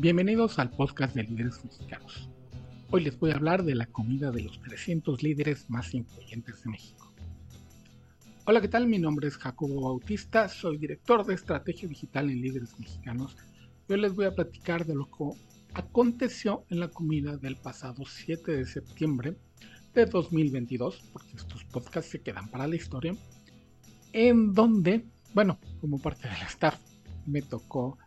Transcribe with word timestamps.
Bienvenidos 0.00 0.58
al 0.58 0.70
podcast 0.70 1.14
de 1.14 1.24
líderes 1.24 1.62
mexicanos. 1.62 2.30
Hoy 2.90 3.04
les 3.04 3.18
voy 3.18 3.32
a 3.32 3.34
hablar 3.34 3.64
de 3.64 3.74
la 3.74 3.84
comida 3.84 4.30
de 4.30 4.44
los 4.44 4.58
300 4.62 5.22
líderes 5.22 5.68
más 5.68 5.92
influyentes 5.92 6.64
de 6.64 6.70
México. 6.70 7.12
Hola, 8.46 8.62
¿qué 8.62 8.68
tal? 8.68 8.86
Mi 8.86 8.98
nombre 8.98 9.28
es 9.28 9.36
Jacobo 9.36 9.82
Bautista, 9.82 10.48
soy 10.48 10.78
director 10.78 11.26
de 11.26 11.34
estrategia 11.34 11.86
digital 11.86 12.30
en 12.30 12.40
líderes 12.40 12.80
mexicanos. 12.80 13.36
Hoy 13.90 14.00
les 14.00 14.14
voy 14.14 14.24
a 14.24 14.34
platicar 14.34 14.86
de 14.86 14.94
lo 14.94 15.04
que 15.04 15.38
aconteció 15.74 16.64
en 16.70 16.80
la 16.80 16.88
comida 16.88 17.36
del 17.36 17.56
pasado 17.56 18.06
7 18.06 18.52
de 18.52 18.64
septiembre 18.64 19.36
de 19.92 20.06
2022, 20.06 21.10
porque 21.12 21.36
estos 21.36 21.62
podcasts 21.64 22.10
se 22.10 22.22
quedan 22.22 22.48
para 22.48 22.66
la 22.66 22.76
historia, 22.76 23.14
en 24.14 24.54
donde, 24.54 25.04
bueno, 25.34 25.58
como 25.78 26.00
parte 26.00 26.26
del 26.26 26.40
staff, 26.48 26.80
me 27.26 27.42
tocó 27.42 27.98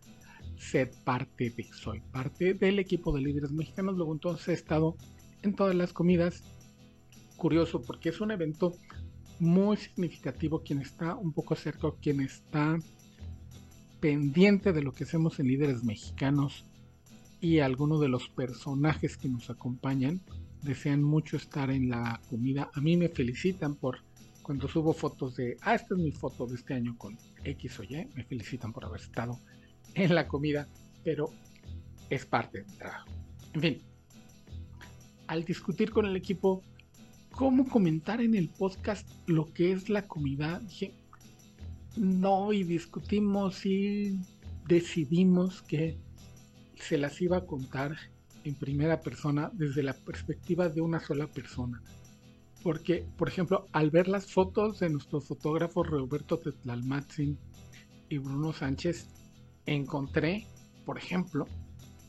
ser 0.64 0.92
parte 1.04 1.50
de, 1.50 1.64
soy 1.74 2.00
parte 2.12 2.54
del 2.54 2.80
equipo 2.80 3.12
de 3.14 3.22
líderes 3.22 3.52
mexicanos, 3.52 3.96
luego 3.96 4.14
entonces 4.14 4.48
he 4.48 4.54
estado 4.54 4.96
en 5.42 5.54
todas 5.56 5.76
las 5.76 5.94
comidas, 5.94 6.44
curioso 7.36 7.82
porque 7.82 8.10
es 8.10 8.22
un 8.22 8.32
evento 8.32 8.74
muy 9.40 9.78
significativo, 9.78 10.64
quien 10.64 10.80
está 10.80 11.16
un 11.16 11.34
poco 11.34 11.56
cerca, 11.56 11.90
quien 12.02 12.22
está 12.22 12.80
pendiente 14.00 14.74
de 14.74 14.82
lo 14.82 14.94
que 14.94 15.04
hacemos 15.04 15.40
en 15.40 15.48
líderes 15.48 15.84
mexicanos 15.84 16.66
y 17.42 17.60
algunos 17.60 18.00
de 18.00 18.08
los 18.08 18.30
personajes 18.30 19.18
que 19.18 19.30
nos 19.30 19.50
acompañan 19.50 20.22
desean 20.62 21.04
mucho 21.04 21.36
estar 21.36 21.70
en 21.72 21.90
la 21.90 22.22
comida. 22.30 22.70
A 22.74 22.80
mí 22.80 22.96
me 22.96 23.10
felicitan 23.10 23.76
por 23.76 24.00
cuando 24.42 24.68
subo 24.68 24.94
fotos 24.94 25.36
de, 25.36 25.58
ah, 25.62 25.76
esta 25.76 25.96
es 25.96 26.02
mi 26.02 26.12
foto 26.12 26.46
de 26.48 26.56
este 26.56 26.74
año 26.74 26.98
con 26.98 27.18
X 27.44 27.80
o 27.80 27.84
Y, 27.84 28.08
me 28.14 28.24
felicitan 28.24 28.72
por 28.72 28.86
haber 28.86 29.02
estado 29.02 29.40
en 29.96 30.16
la 30.16 30.28
comida, 30.28 30.68
pero 31.04 31.30
es 32.10 32.26
parte 32.26 32.60
del 32.60 32.78
trabajo. 32.78 33.08
En 33.54 33.62
fin, 33.62 33.82
al 35.28 35.44
discutir 35.44 35.92
con 35.92 36.06
el 36.06 36.16
equipo 36.16 36.64
cómo 37.32 37.68
comentar 37.68 38.22
en 38.22 38.36
el 38.36 38.50
podcast 38.50 39.10
lo 39.28 39.52
que 39.54 39.72
es 39.72 39.90
la 39.90 40.08
comida, 40.08 40.60
dije, 40.60 40.94
no, 41.98 42.54
y 42.54 42.64
discutimos 42.64 43.66
y 43.66 44.20
decidimos 44.68 45.62
que 45.62 45.98
se 46.76 46.98
las 46.98 47.22
iba 47.22 47.38
a 47.38 47.46
contar 47.46 47.96
en 48.44 48.56
primera 48.56 49.02
persona 49.02 49.52
desde 49.54 49.84
la 49.84 49.94
perspectiva 49.94 50.70
de 50.70 50.82
una 50.82 51.00
sola 51.00 51.28
persona. 51.28 51.82
Porque, 52.62 53.06
por 53.18 53.28
ejemplo, 53.28 53.68
al 53.72 53.90
ver 53.90 54.08
las 54.08 54.32
fotos 54.32 54.80
de 54.80 54.90
nuestros 54.90 55.26
fotógrafos 55.26 55.88
Roberto 55.88 56.40
Tetlalmatzin 56.40 57.38
y 58.10 58.18
Bruno 58.18 58.54
Sánchez, 58.54 59.08
encontré, 59.66 60.48
por 60.86 60.98
ejemplo, 60.98 61.48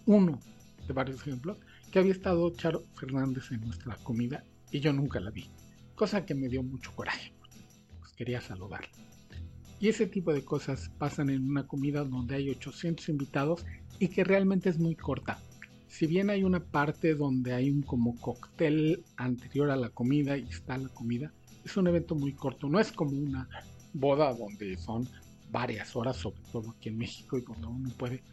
uno 0.07 0.39
de 0.87 0.93
varios 0.93 1.21
ejemplos, 1.21 1.59
que 1.91 1.99
había 1.99 2.13
estado 2.13 2.51
Charo 2.51 2.83
Fernández 2.99 3.51
en 3.51 3.61
nuestra 3.61 3.97
comida 3.97 4.45
y 4.71 4.81
yo 4.81 4.93
nunca 4.93 5.21
la 5.21 5.31
vi. 5.31 5.51
Cosa 5.95 6.27
que 6.27 6.35
me 6.35 6.49
dio 6.49 6.63
mucho 6.63 6.93
coraje. 6.95 7.33
Pues 8.01 8.13
quería 8.13 8.41
saludarla. 8.41 8.91
Y 9.81 9.89
ese 9.89 10.07
tipo 10.07 10.33
de 10.33 10.45
cosas 10.45 10.91
pasan 10.99 11.31
en 11.31 11.49
una 11.49 11.67
comida 11.67 12.05
donde 12.05 12.37
hay 12.37 12.51
800 12.51 13.09
invitados 13.09 13.65
y 13.99 14.09
que 14.09 14.25
realmente 14.25 14.69
es 14.69 14.79
muy 14.79 14.97
corta. 14.97 15.39
Si 15.89 16.07
bien 16.07 16.31
hay 16.31 16.43
una 16.43 16.65
parte 16.65 17.15
donde 17.15 17.53
hay 17.53 17.71
un 17.71 17.83
como 17.83 18.19
cóctel 18.21 19.05
anterior 19.17 19.71
a 19.71 19.77
la 19.77 19.91
comida 19.91 20.37
y 20.37 20.49
está 20.49 20.77
la 20.77 20.89
comida, 20.89 21.33
es 21.65 21.77
un 21.77 21.87
evento 21.87 22.15
muy 22.15 22.33
corto. 22.33 22.69
No 22.69 22.81
es 22.81 22.91
como 22.91 23.13
una 23.13 23.49
boda 23.93 24.35
donde 24.35 24.77
son 24.77 25.09
varias 25.55 25.95
horas, 25.95 26.17
sobre 26.17 26.43
todo 26.51 26.71
aquí 26.73 26.89
en 26.89 26.99
México, 26.99 27.39
y 27.39 27.45
cuando 27.45 27.71
uno 27.71 27.89
puede 27.97 28.25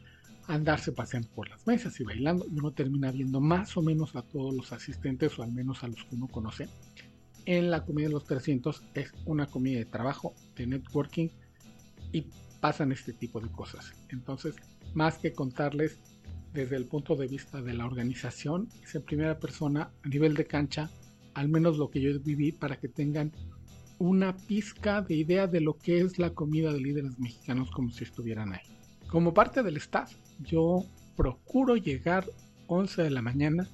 andarse 0.47 0.91
paseando 0.91 1.29
por 1.29 1.47
las 1.47 1.65
mesas 1.67 1.99
y 1.99 2.03
bailando, 2.03 2.47
y 2.47 2.57
uno 2.57 2.71
termina 2.71 3.11
viendo 3.11 3.39
más 3.39 3.77
o 3.77 3.83
menos 3.83 4.15
a 4.15 4.23
todos 4.23 4.55
los 4.55 4.73
asistentes, 4.73 5.37
o 5.37 5.43
al 5.43 5.51
menos 5.51 5.83
a 5.83 5.87
los 5.87 6.03
que 6.03 6.15
uno 6.15 6.27
conoce. 6.27 6.67
En 7.45 7.69
la 7.69 7.85
comida 7.85 8.07
de 8.07 8.13
los 8.13 8.25
300 8.25 8.81
es 8.95 9.13
una 9.25 9.45
comida 9.45 9.77
de 9.77 9.85
trabajo, 9.85 10.33
de 10.55 10.65
networking, 10.65 11.29
y 12.11 12.25
pasan 12.59 12.91
este 12.91 13.13
tipo 13.13 13.39
de 13.39 13.49
cosas. 13.49 13.93
Entonces, 14.09 14.55
más 14.95 15.19
que 15.19 15.31
contarles 15.31 15.99
desde 16.53 16.75
el 16.75 16.85
punto 16.85 17.15
de 17.15 17.27
vista 17.27 17.61
de 17.61 17.73
la 17.73 17.85
organización, 17.85 18.67
es 18.83 18.95
en 18.95 19.03
primera 19.03 19.39
persona, 19.39 19.91
a 20.03 20.07
nivel 20.09 20.33
de 20.33 20.47
cancha, 20.47 20.89
al 21.35 21.49
menos 21.49 21.77
lo 21.77 21.91
que 21.91 22.01
yo 22.01 22.19
viví, 22.19 22.51
para 22.51 22.77
que 22.77 22.87
tengan 22.87 23.31
una 24.01 24.35
pizca 24.35 25.03
de 25.03 25.13
idea 25.13 25.45
de 25.45 25.61
lo 25.61 25.77
que 25.77 25.99
es 25.99 26.17
la 26.17 26.31
comida 26.31 26.73
de 26.73 26.79
líderes 26.79 27.19
mexicanos 27.19 27.69
como 27.69 27.91
si 27.91 28.03
estuvieran 28.03 28.51
ahí. 28.51 28.61
Como 29.07 29.31
parte 29.31 29.61
del 29.61 29.77
staff, 29.77 30.11
yo 30.39 30.83
procuro 31.15 31.75
llegar 31.77 32.25
11 32.65 33.03
de 33.03 33.11
la 33.11 33.21
mañana. 33.21 33.67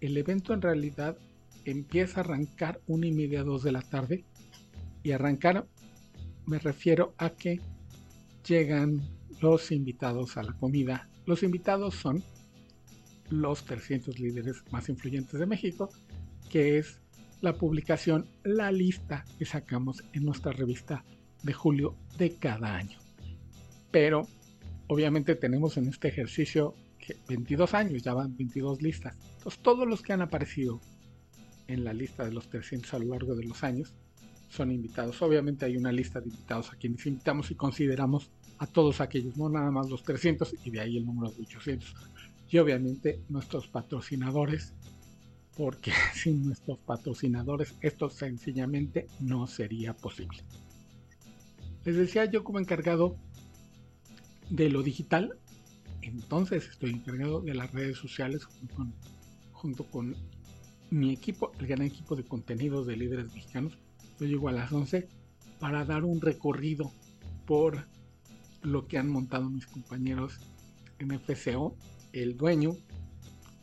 El 0.00 0.16
evento 0.16 0.52
en 0.52 0.62
realidad 0.62 1.16
empieza 1.64 2.18
a 2.18 2.24
arrancar 2.24 2.80
una 2.88 3.06
y 3.06 3.12
media, 3.12 3.44
dos 3.44 3.62
de 3.62 3.70
la 3.70 3.82
tarde. 3.82 4.24
Y 5.04 5.12
arrancar 5.12 5.64
me 6.44 6.58
refiero 6.58 7.14
a 7.16 7.30
que 7.30 7.60
llegan 8.48 9.00
los 9.40 9.70
invitados 9.70 10.36
a 10.36 10.42
la 10.42 10.54
comida. 10.54 11.08
Los 11.24 11.44
invitados 11.44 11.94
son 11.94 12.24
los 13.30 13.64
300 13.64 14.18
líderes 14.18 14.56
más 14.72 14.88
influyentes 14.88 15.38
de 15.38 15.46
México, 15.46 15.88
que 16.50 16.78
es 16.78 17.00
la 17.40 17.54
publicación, 17.54 18.26
la 18.44 18.72
lista 18.72 19.24
que 19.38 19.44
sacamos 19.44 20.02
en 20.12 20.24
nuestra 20.24 20.52
revista 20.52 21.04
de 21.42 21.52
julio 21.52 21.94
de 22.18 22.36
cada 22.36 22.76
año. 22.76 22.98
Pero 23.90 24.26
obviamente 24.88 25.34
tenemos 25.34 25.76
en 25.76 25.88
este 25.88 26.08
ejercicio 26.08 26.74
22 27.28 27.74
años, 27.74 28.02
ya 28.02 28.14
van 28.14 28.36
22 28.36 28.82
listas. 28.82 29.16
Todos 29.62 29.86
los 29.86 30.02
que 30.02 30.12
han 30.12 30.22
aparecido 30.22 30.80
en 31.66 31.84
la 31.84 31.92
lista 31.92 32.24
de 32.24 32.32
los 32.32 32.48
300 32.48 32.92
a 32.94 32.98
lo 32.98 33.06
largo 33.06 33.34
de 33.34 33.44
los 33.44 33.62
años 33.62 33.94
son 34.48 34.72
invitados. 34.72 35.20
Obviamente 35.22 35.66
hay 35.66 35.76
una 35.76 35.92
lista 35.92 36.20
de 36.20 36.28
invitados 36.28 36.72
a 36.72 36.76
quienes 36.76 37.06
invitamos 37.06 37.50
y 37.50 37.54
consideramos 37.54 38.30
a 38.58 38.66
todos 38.66 39.00
aquellos, 39.00 39.36
no 39.36 39.48
nada 39.48 39.70
más 39.70 39.88
los 39.88 40.02
300 40.02 40.54
y 40.64 40.70
de 40.70 40.80
ahí 40.80 40.96
el 40.96 41.06
número 41.06 41.30
de 41.32 41.42
800. 41.42 41.94
Y 42.50 42.58
obviamente 42.58 43.20
nuestros 43.28 43.68
patrocinadores 43.68 44.72
porque 45.58 45.92
sin 46.14 46.46
nuestros 46.46 46.78
patrocinadores 46.78 47.74
esto 47.82 48.08
sencillamente 48.08 49.08
no 49.20 49.46
sería 49.46 49.92
posible. 49.92 50.38
Les 51.84 51.96
decía 51.96 52.24
yo 52.24 52.44
como 52.44 52.60
encargado 52.60 53.16
de 54.48 54.70
lo 54.70 54.82
digital, 54.82 55.38
entonces 56.00 56.68
estoy 56.68 56.90
encargado 56.90 57.40
de 57.40 57.54
las 57.54 57.72
redes 57.72 57.98
sociales 57.98 58.46
junto 59.52 59.84
con, 59.84 60.14
mi 60.90 61.12
equipo, 61.12 61.52
el 61.58 61.66
gran 61.66 61.82
equipo 61.82 62.16
de 62.16 62.24
contenidos 62.24 62.86
de 62.86 62.96
líderes 62.96 63.32
mexicanos. 63.34 63.76
Yo 64.18 64.26
llego 64.26 64.48
a 64.48 64.52
las 64.52 64.72
11 64.72 65.06
para 65.58 65.84
dar 65.84 66.04
un 66.04 66.20
recorrido 66.20 66.90
por 67.46 67.86
lo 68.62 68.86
que 68.86 68.96
han 68.96 69.10
montado 69.10 69.50
mis 69.50 69.66
compañeros 69.66 70.40
en 70.98 71.18
FCO. 71.20 71.76
El 72.12 72.38
dueño 72.38 72.74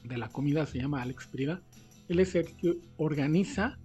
de 0.04 0.18
la 0.18 0.30
comida 0.30 0.68
se 0.68 0.78
llama 0.78 1.02
Alex 1.02 1.26
Prida 1.26 1.62
él 2.08 2.20
es 2.20 2.36
el 2.36 2.56
que 2.56 2.78
organiza 2.98 3.78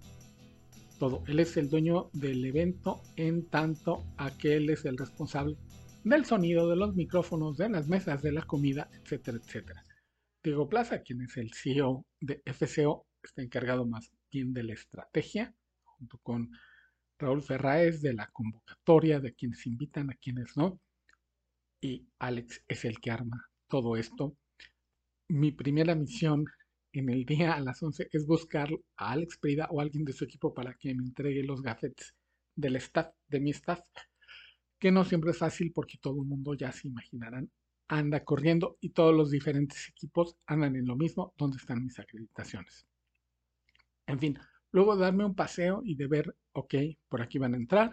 todo. 0.99 1.23
Él 1.27 1.39
es 1.39 1.57
el 1.57 1.69
dueño 1.69 2.09
del 2.13 2.45
evento 2.45 3.01
en 3.15 3.47
tanto 3.47 4.05
a 4.17 4.37
que 4.37 4.55
él 4.55 4.69
es 4.69 4.85
el 4.85 4.97
responsable 4.97 5.57
del 6.03 6.25
sonido, 6.25 6.69
de 6.69 6.75
los 6.75 6.95
micrófonos, 6.95 7.57
de 7.57 7.69
las 7.69 7.87
mesas, 7.87 8.21
de 8.21 8.31
la 8.31 8.43
comida, 8.43 8.89
etcétera, 8.91 9.37
etcétera. 9.37 9.85
Diego 10.43 10.67
Plaza, 10.67 11.01
quien 11.01 11.21
es 11.21 11.37
el 11.37 11.51
CEO 11.53 12.05
de 12.19 12.41
FCO, 12.45 13.05
está 13.23 13.41
encargado 13.41 13.85
más 13.85 14.11
bien 14.31 14.53
de 14.53 14.63
la 14.63 14.73
estrategia, 14.73 15.53
junto 15.83 16.17
con 16.19 16.51
Raúl 17.19 17.43
Ferraez 17.43 18.01
de 18.01 18.13
la 18.13 18.27
convocatoria, 18.27 19.19
de 19.19 19.33
quienes 19.33 19.65
invitan, 19.67 20.09
a 20.09 20.15
quienes 20.15 20.57
no. 20.57 20.79
Y 21.79 22.07
Alex 22.19 22.63
es 22.67 22.85
el 22.85 22.99
que 22.99 23.11
arma 23.11 23.49
todo 23.67 23.95
esto. 23.95 24.35
Mi 25.27 25.51
primera 25.51 25.93
misión 25.95 26.45
en 26.93 27.09
el 27.09 27.25
día 27.25 27.53
a 27.53 27.59
las 27.59 27.81
11 27.81 28.09
es 28.11 28.25
buscar 28.25 28.69
a 28.97 29.11
Alex 29.11 29.37
Prida 29.37 29.67
o 29.71 29.81
alguien 29.81 30.05
de 30.05 30.13
su 30.13 30.23
equipo 30.23 30.53
para 30.53 30.73
que 30.73 30.93
me 30.93 31.03
entregue 31.03 31.43
los 31.43 31.61
gadgets 31.61 32.15
del 32.55 32.75
staff, 32.77 33.13
de 33.27 33.39
mi 33.39 33.51
staff, 33.51 33.81
que 34.79 34.91
no 34.91 35.05
siempre 35.05 35.31
es 35.31 35.37
fácil 35.37 35.71
porque 35.73 35.97
todo 35.97 36.21
el 36.21 36.27
mundo 36.27 36.53
ya 36.53 36.71
se 36.71 36.87
imaginarán 36.87 37.49
anda 37.91 38.23
corriendo 38.23 38.77
y 38.79 38.91
todos 38.91 39.13
los 39.13 39.31
diferentes 39.31 39.89
equipos 39.89 40.37
andan 40.45 40.77
en 40.77 40.87
lo 40.87 40.95
mismo 40.95 41.33
donde 41.37 41.57
están 41.57 41.83
mis 41.83 41.99
acreditaciones. 41.99 42.87
En 44.07 44.17
fin, 44.17 44.39
luego 44.71 44.95
darme 44.95 45.25
un 45.25 45.35
paseo 45.35 45.81
y 45.83 45.95
de 45.95 46.07
ver, 46.07 46.35
ok, 46.53 46.73
por 47.09 47.21
aquí 47.21 47.37
van 47.37 47.53
a 47.53 47.57
entrar, 47.57 47.91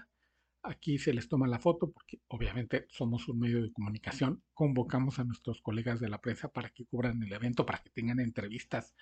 Aquí 0.63 0.99
se 0.99 1.15
les 1.15 1.29
toma 1.29 1.47
la 1.47 1.59
foto 1.59 1.91
porque 1.91 2.21
obviamente 2.29 2.87
somos 2.91 3.29
un 3.29 3.39
medio 3.39 3.63
de 3.63 3.73
comunicación. 3.73 4.43
Convocamos 4.55 5.19
a 5.19 5.25
nuestros 5.25 5.61
colegas 5.61 6.01
de 6.01 6.09
la 6.09 6.21
prensa 6.21 6.49
para 6.49 6.71
que 6.71 6.85
cubran 6.87 7.23
el 7.23 7.33
evento, 7.33 7.65
para 7.65 7.79
que 7.79 7.91
tengan 7.91 8.21
entrevistas 8.21 8.95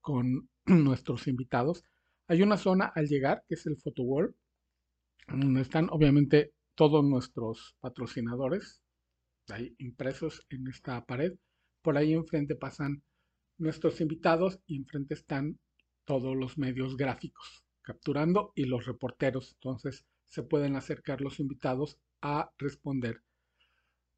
con 0.00 0.48
nuestros 0.66 1.26
invitados. 1.28 1.84
Hay 2.28 2.42
una 2.42 2.56
zona 2.56 2.92
al 2.94 3.06
llegar 3.06 3.44
que 3.48 3.54
es 3.54 3.66
el 3.66 3.76
photo 3.76 4.02
donde 5.28 5.60
están 5.60 5.88
obviamente 5.90 6.52
todos 6.74 7.04
nuestros 7.04 7.76
patrocinadores 7.80 8.80
ahí 9.48 9.74
impresos 9.78 10.44
en 10.50 10.66
esta 10.68 11.04
pared 11.04 11.32
por 11.86 11.96
ahí 11.96 12.14
enfrente 12.14 12.56
pasan 12.56 13.04
nuestros 13.58 14.00
invitados 14.00 14.58
y 14.66 14.76
enfrente 14.76 15.14
están 15.14 15.60
todos 16.04 16.36
los 16.36 16.58
medios 16.58 16.96
gráficos 16.96 17.62
capturando 17.80 18.50
y 18.56 18.64
los 18.64 18.86
reporteros. 18.86 19.52
Entonces 19.52 20.04
se 20.28 20.42
pueden 20.42 20.76
acercar 20.76 21.20
los 21.20 21.40
invitados 21.40 21.98
a 22.20 22.52
responder 22.58 23.22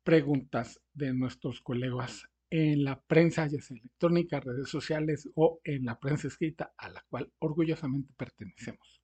preguntas 0.02 0.80
de 0.94 1.12
nuestros 1.12 1.60
colegas 1.60 2.28
en 2.50 2.84
la 2.84 3.00
prensa, 3.00 3.46
ya 3.46 3.60
sea 3.60 3.76
electrónica, 3.76 4.40
redes 4.40 4.68
sociales 4.70 5.28
o 5.34 5.60
en 5.64 5.84
la 5.84 5.98
prensa 5.98 6.28
escrita, 6.28 6.72
a 6.78 6.88
la 6.88 7.04
cual 7.08 7.30
orgullosamente 7.40 8.14
pertenecemos. 8.16 9.02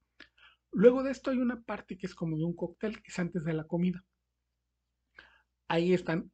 Luego 0.73 1.03
de 1.03 1.11
esto 1.11 1.31
hay 1.31 1.39
una 1.39 1.61
parte 1.63 1.99
que 1.99 2.07
es 2.07 2.15
como 2.15 2.39
de 2.39 2.45
un 2.45 2.57
cóctel, 2.57 3.03
que 3.03 3.11
es 3.11 3.19
antes 3.19 3.45
de 3.45 3.53
la 3.53 3.65
comida. 3.65 4.05
Ahí 5.69 5.93
están 5.93 6.33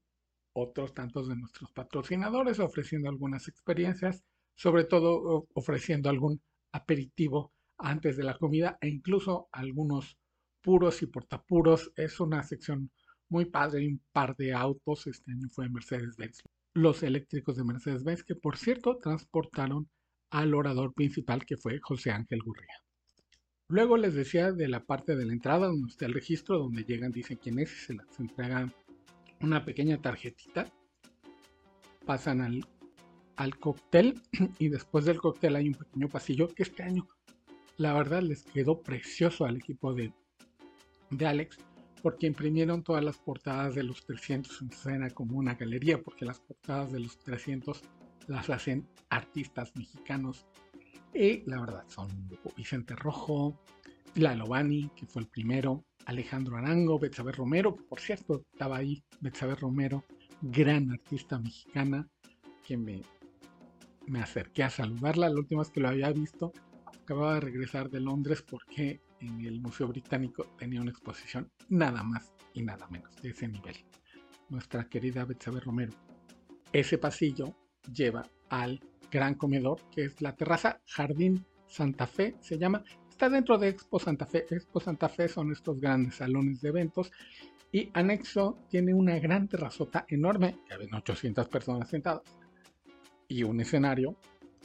otros 0.53 0.95
tantos 0.95 1.29
de 1.29 1.37
nuestros 1.37 1.73
patrocinadores 1.73 2.59
ofreciendo 2.59 3.09
algunas 3.09 3.49
experiencias, 3.49 4.25
sobre 4.55 4.85
todo 4.85 5.47
ofreciendo 5.53 6.11
algún 6.11 6.41
aperitivo 6.73 7.53
antes 7.77 8.17
de 8.17 8.25
la 8.25 8.39
comida 8.39 8.79
e 8.81 8.89
incluso 8.89 9.49
algunos 9.53 10.19
puros 10.63 11.03
y 11.03 11.07
portapuros. 11.07 11.93
Es 11.97 12.21
una 12.21 12.43
sección 12.43 12.91
muy 13.29 13.47
padre, 13.47 13.87
un 13.87 14.01
par 14.13 14.37
de 14.37 14.53
autos. 14.53 15.07
Este 15.07 15.33
año 15.33 15.49
fue 15.49 15.69
Mercedes-Benz. 15.69 16.43
Los 16.75 17.03
eléctricos 17.03 17.57
de 17.57 17.65
Mercedes-Benz, 17.65 18.23
que 18.23 18.37
por 18.37 18.57
cierto 18.57 18.99
transportaron 18.99 19.89
al 20.31 20.55
orador 20.55 20.93
principal 20.95 21.45
que 21.45 21.57
fue 21.57 21.81
José 21.81 22.13
Ángel 22.13 22.41
Gurría. 22.43 22.75
Luego 23.69 23.97
les 23.97 24.15
decía 24.15 24.53
de 24.53 24.69
la 24.69 24.85
parte 24.85 25.17
de 25.17 25.25
la 25.27 25.33
entrada 25.33 25.69
donde 25.69 25.89
está 25.89 26.07
el 26.07 26.15
registro, 26.15 26.59
donde 26.59 26.85
llegan, 26.85 27.13
dicen 27.13 27.39
quién 27.41 27.59
es 27.59 27.73
y 27.73 27.87
se 27.87 27.95
les 27.95 28.21
entrega 28.21 28.73
una 29.41 29.65
pequeña 29.65 30.01
tarjetita. 30.01 30.67
Pasan 32.05 32.41
al, 32.41 32.67
al 33.37 33.59
cóctel 33.59 34.21
y 34.59 34.69
después 34.69 35.05
del 35.05 35.21
cóctel 35.21 35.57
hay 35.57 35.69
un 35.69 35.75
pequeño 35.75 36.09
pasillo 36.09 36.49
que 36.49 36.65
este 36.65 36.83
año 36.83 37.09
la 37.77 37.95
verdad 37.95 38.23
les 38.23 38.43
quedó 38.43 38.83
precioso 38.83 39.47
al 39.47 39.57
equipo 39.57 39.95
de, 39.95 40.13
de 41.11 41.27
Alex 41.27 41.59
porque 42.03 42.27
imprimieron 42.27 42.83
todas 42.83 43.05
las 43.05 43.19
portadas 43.19 43.75
de 43.75 43.83
los 43.83 44.05
300 44.07 44.63
en 44.63 44.69
escena 44.71 45.11
como 45.11 45.37
una 45.39 45.55
galería, 45.55 46.01
porque 46.01 46.25
las 46.25 46.41
portadas 46.41 46.93
de 46.93 47.01
los 47.01 47.19
300 47.19 47.83
las 48.27 48.49
hacen 48.49 48.89
artistas 49.11 49.73
mexicanos. 49.77 50.47
Y 51.13 51.43
la 51.49 51.61
verdad 51.61 51.85
son 51.89 52.09
Vicente 52.57 52.95
Rojo, 52.95 53.59
Lalo 54.15 54.47
Bani, 54.47 54.91
que 54.97 55.07
fue 55.07 55.23
el 55.23 55.29
primero, 55.29 55.85
Alejandro 56.07 56.57
Arango, 56.57 56.99
Betsabe 56.99 57.33
Romero, 57.33 57.77
que 57.77 57.83
por 57.83 58.01
cierto 58.01 58.45
estaba 58.53 58.79
ahí, 58.79 59.05
Betsabe 59.21 59.55
Romero, 59.55 60.05
gran 60.41 60.91
artista 60.91 61.39
mexicana, 61.39 62.09
que 62.67 62.79
me, 62.79 63.03
me 64.07 64.21
acerqué 64.23 64.63
a 64.63 64.71
saludarla 64.71 65.29
la 65.29 65.39
última 65.39 65.61
vez 65.61 65.71
que 65.71 65.81
lo 65.81 65.89
había 65.89 66.11
visto 66.13 66.53
acababa 67.11 67.35
de 67.35 67.41
regresar 67.41 67.91
de 67.91 67.99
Londres 67.99 68.43
porque 68.49 69.01
en 69.21 69.41
el 69.45 69.61
Museo 69.61 69.89
Británico 69.89 70.47
tenía 70.59 70.81
una 70.81 70.91
exposición 70.91 71.51
nada 71.69 72.03
más 72.03 72.33
y 72.55 72.63
nada 72.63 72.87
menos 72.89 73.15
de 73.23 73.31
ese 73.31 73.49
nivel. 73.49 73.77
Nuestra 74.49 74.89
querida 74.89 75.25
Betsabe 75.25 75.61
Romero. 75.61 75.93
Ese 76.73 76.99
pasillo 76.99 77.55
lleva 77.93 78.27
al 78.49 78.81
gran 79.11 79.35
comedor, 79.35 79.81
que 79.91 80.05
es 80.05 80.21
la 80.21 80.35
terraza 80.35 80.81
Jardín 80.87 81.45
Santa 81.67 82.07
Fe, 82.07 82.37
se 82.41 82.59
llama. 82.59 82.83
Está 83.09 83.29
dentro 83.29 83.59
de 83.59 83.69
Expo 83.69 83.99
Santa 83.99 84.27
Fe. 84.27 84.47
Expo 84.51 84.81
Santa 84.81 85.09
Fe 85.09 85.29
son 85.29 85.53
estos 85.53 85.81
grandes 85.81 86.17
salones 86.17 86.61
de 86.61 86.69
eventos. 86.69 87.13
Y 87.73 87.91
anexo 87.95 88.59
tiene 88.69 88.93
una 88.93 89.19
gran 89.21 89.47
terrazota 89.47 90.05
enorme, 90.09 90.57
que 90.67 90.75
habían 90.75 90.95
800 90.95 91.49
personas 91.49 91.89
sentadas. 91.89 92.23
Y 93.29 93.45
un 93.45 93.61
escenario 93.61 94.17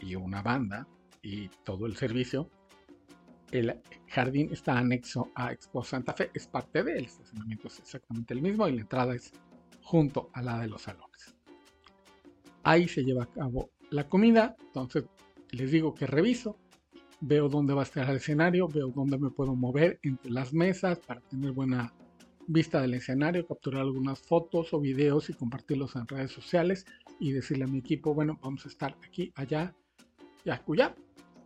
y 0.01 0.15
una 0.15 0.41
banda 0.41 0.87
y 1.21 1.49
todo 1.63 1.85
el 1.85 1.95
servicio. 1.95 2.49
El 3.51 3.81
jardín 4.07 4.49
está 4.51 4.77
anexo 4.77 5.31
a 5.35 5.51
Expo 5.51 5.83
Santa 5.83 6.13
Fe, 6.13 6.31
es 6.33 6.47
parte 6.47 6.83
de 6.83 6.93
él, 6.93 6.97
el 6.99 7.05
estacionamiento 7.05 7.67
es 7.67 7.79
exactamente 7.79 8.33
el 8.33 8.41
mismo 8.41 8.67
y 8.67 8.73
la 8.73 8.81
entrada 8.81 9.15
es 9.15 9.31
junto 9.81 10.29
a 10.33 10.41
la 10.41 10.59
de 10.59 10.67
los 10.67 10.81
salones. 10.81 11.35
Ahí 12.63 12.87
se 12.87 13.03
lleva 13.03 13.23
a 13.23 13.31
cabo 13.31 13.69
la 13.91 14.09
comida, 14.09 14.55
entonces 14.59 15.05
les 15.51 15.71
digo 15.71 15.93
que 15.93 16.07
reviso, 16.07 16.57
veo 17.21 17.47
dónde 17.47 17.73
va 17.73 17.81
a 17.81 17.83
estar 17.83 18.09
el 18.09 18.17
escenario, 18.17 18.67
veo 18.67 18.89
dónde 18.89 19.17
me 19.17 19.29
puedo 19.29 19.55
mover 19.55 19.99
entre 20.01 20.31
las 20.31 20.53
mesas 20.53 20.99
para 20.99 21.21
tener 21.21 21.51
buena 21.51 21.93
vista 22.47 22.81
del 22.81 22.95
escenario, 22.95 23.47
capturar 23.47 23.81
algunas 23.81 24.19
fotos 24.19 24.73
o 24.73 24.79
videos 24.79 25.29
y 25.29 25.33
compartirlos 25.33 25.95
en 25.95 26.07
redes 26.07 26.31
sociales 26.31 26.85
y 27.19 27.31
decirle 27.31 27.65
a 27.65 27.67
mi 27.67 27.79
equipo, 27.79 28.13
bueno, 28.13 28.39
vamos 28.41 28.65
a 28.65 28.69
estar 28.69 28.97
aquí, 29.03 29.31
allá 29.35 29.75
y 30.43 30.49
acullá 30.49 30.95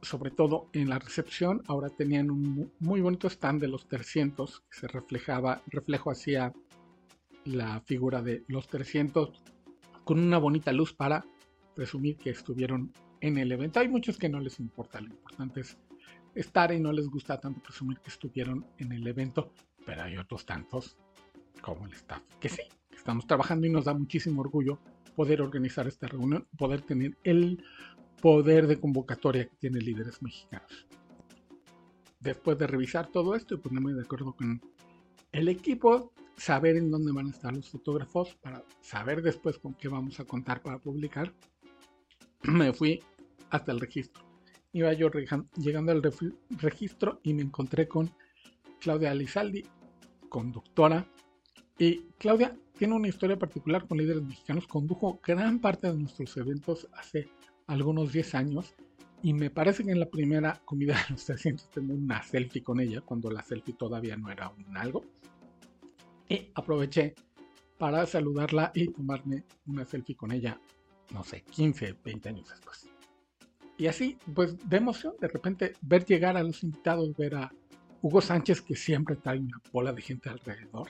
sobre 0.01 0.31
todo 0.31 0.69
en 0.73 0.89
la 0.89 0.99
recepción, 0.99 1.61
ahora 1.67 1.89
tenían 1.89 2.31
un 2.31 2.71
muy 2.79 3.01
bonito 3.01 3.27
stand 3.27 3.61
de 3.61 3.67
los 3.67 3.87
300 3.87 4.61
que 4.61 4.79
se 4.79 4.87
reflejaba, 4.87 5.61
reflejo 5.67 6.11
hacia 6.11 6.53
la 7.45 7.81
figura 7.81 8.21
de 8.21 8.43
los 8.47 8.67
300 8.67 9.31
con 10.03 10.19
una 10.19 10.37
bonita 10.37 10.71
luz 10.71 10.93
para 10.93 11.25
presumir 11.75 12.17
que 12.17 12.31
estuvieron 12.31 12.91
en 13.21 13.37
el 13.37 13.51
evento. 13.51 13.79
Hay 13.79 13.87
muchos 13.87 14.17
que 14.17 14.29
no 14.29 14.39
les 14.39 14.59
importa, 14.59 15.01
lo 15.01 15.07
importante 15.07 15.61
es 15.61 15.77
estar 16.35 16.71
y 16.71 16.79
no 16.79 16.91
les 16.91 17.07
gusta 17.07 17.39
tanto 17.39 17.61
presumir 17.61 17.99
que 17.99 18.09
estuvieron 18.09 18.65
en 18.77 18.91
el 18.91 19.05
evento, 19.07 19.53
pero 19.85 20.03
hay 20.03 20.17
otros 20.17 20.45
tantos 20.45 20.97
como 21.61 21.85
el 21.85 21.93
staff 21.93 22.21
que 22.39 22.49
sí, 22.49 22.63
estamos 22.95 23.27
trabajando 23.27 23.67
y 23.67 23.69
nos 23.69 23.85
da 23.85 23.93
muchísimo 23.93 24.41
orgullo 24.41 24.79
poder 25.15 25.41
organizar 25.41 25.87
esta 25.87 26.07
reunión, 26.07 26.47
poder 26.57 26.81
tener 26.81 27.17
el 27.23 27.63
poder 28.21 28.67
de 28.67 28.79
convocatoria 28.79 29.45
que 29.47 29.55
tiene 29.55 29.79
líderes 29.79 30.21
mexicanos. 30.21 30.87
Después 32.19 32.57
de 32.57 32.67
revisar 32.67 33.07
todo 33.07 33.35
esto 33.35 33.55
y 33.55 33.57
ponerme 33.57 33.93
de 33.93 34.01
acuerdo 34.01 34.33
con 34.33 34.61
el 35.31 35.47
equipo, 35.47 36.11
saber 36.35 36.75
en 36.75 36.91
dónde 36.91 37.11
van 37.11 37.27
a 37.27 37.31
estar 37.31 37.55
los 37.55 37.69
fotógrafos, 37.69 38.35
para 38.41 38.63
saber 38.81 39.21
después 39.21 39.57
con 39.57 39.73
qué 39.73 39.87
vamos 39.87 40.19
a 40.19 40.25
contar 40.25 40.61
para 40.61 40.79
publicar, 40.79 41.33
me 42.43 42.73
fui 42.73 43.01
hasta 43.49 43.71
el 43.71 43.79
registro. 43.79 44.23
Iba 44.71 44.93
yo 44.93 45.09
llegando 45.55 45.91
al 45.91 46.03
registro 46.49 47.19
y 47.23 47.33
me 47.33 47.41
encontré 47.41 47.87
con 47.87 48.11
Claudia 48.79 49.11
Alizaldi, 49.11 49.65
conductora. 50.29 51.07
Y 51.77 52.01
Claudia 52.19 52.55
tiene 52.77 52.93
una 52.93 53.07
historia 53.07 53.39
particular 53.39 53.87
con 53.87 53.97
líderes 53.97 54.21
mexicanos. 54.21 54.67
Condujo 54.67 55.19
gran 55.25 55.59
parte 55.59 55.87
de 55.87 55.97
nuestros 55.97 56.37
eventos 56.37 56.87
hace 56.93 57.29
algunos 57.69 58.11
10 58.11 58.35
años 58.35 58.75
y 59.21 59.33
me 59.33 59.49
parece 59.49 59.83
que 59.83 59.91
en 59.91 59.99
la 59.99 60.09
primera 60.09 60.61
comida 60.65 60.93
de 60.93 61.13
los 61.13 61.25
300 61.25 61.69
tengo 61.69 61.93
una 61.93 62.23
selfie 62.23 62.63
con 62.63 62.79
ella, 62.79 63.01
cuando 63.01 63.29
la 63.29 63.43
selfie 63.43 63.75
todavía 63.75 64.15
no 64.17 64.31
era 64.31 64.49
un 64.49 64.77
algo. 64.77 65.03
Y 66.27 66.49
aproveché 66.55 67.15
para 67.77 68.05
saludarla 68.05 68.71
y 68.73 68.87
tomarme 68.87 69.43
una 69.67 69.85
selfie 69.85 70.15
con 70.15 70.31
ella, 70.31 70.59
no 71.13 71.23
sé, 71.23 71.41
15, 71.43 71.97
20 72.03 72.29
años 72.29 72.49
después. 72.49 72.89
Y 73.77 73.87
así, 73.87 74.17
pues 74.33 74.57
de 74.69 74.77
emoción, 74.77 75.13
de 75.19 75.27
repente 75.27 75.73
ver 75.81 76.05
llegar 76.05 76.35
a 76.37 76.43
los 76.43 76.63
invitados, 76.63 77.15
ver 77.15 77.35
a 77.35 77.51
Hugo 78.01 78.21
Sánchez, 78.21 78.61
que 78.61 78.75
siempre 78.75 79.15
trae 79.15 79.39
una 79.39 79.61
bola 79.71 79.93
de 79.93 80.01
gente 80.01 80.29
alrededor. 80.29 80.89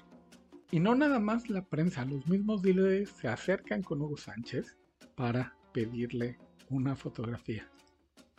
Y 0.72 0.80
no 0.80 0.94
nada 0.96 1.20
más 1.20 1.50
la 1.50 1.64
prensa, 1.66 2.06
los 2.06 2.28
mismos 2.28 2.64
líderes 2.64 3.10
se 3.10 3.28
acercan 3.28 3.82
con 3.82 4.02
Hugo 4.02 4.18
Sánchez 4.18 4.78
para 5.16 5.56
pedirle 5.74 6.38
una 6.70 6.96
fotografía. 6.96 7.68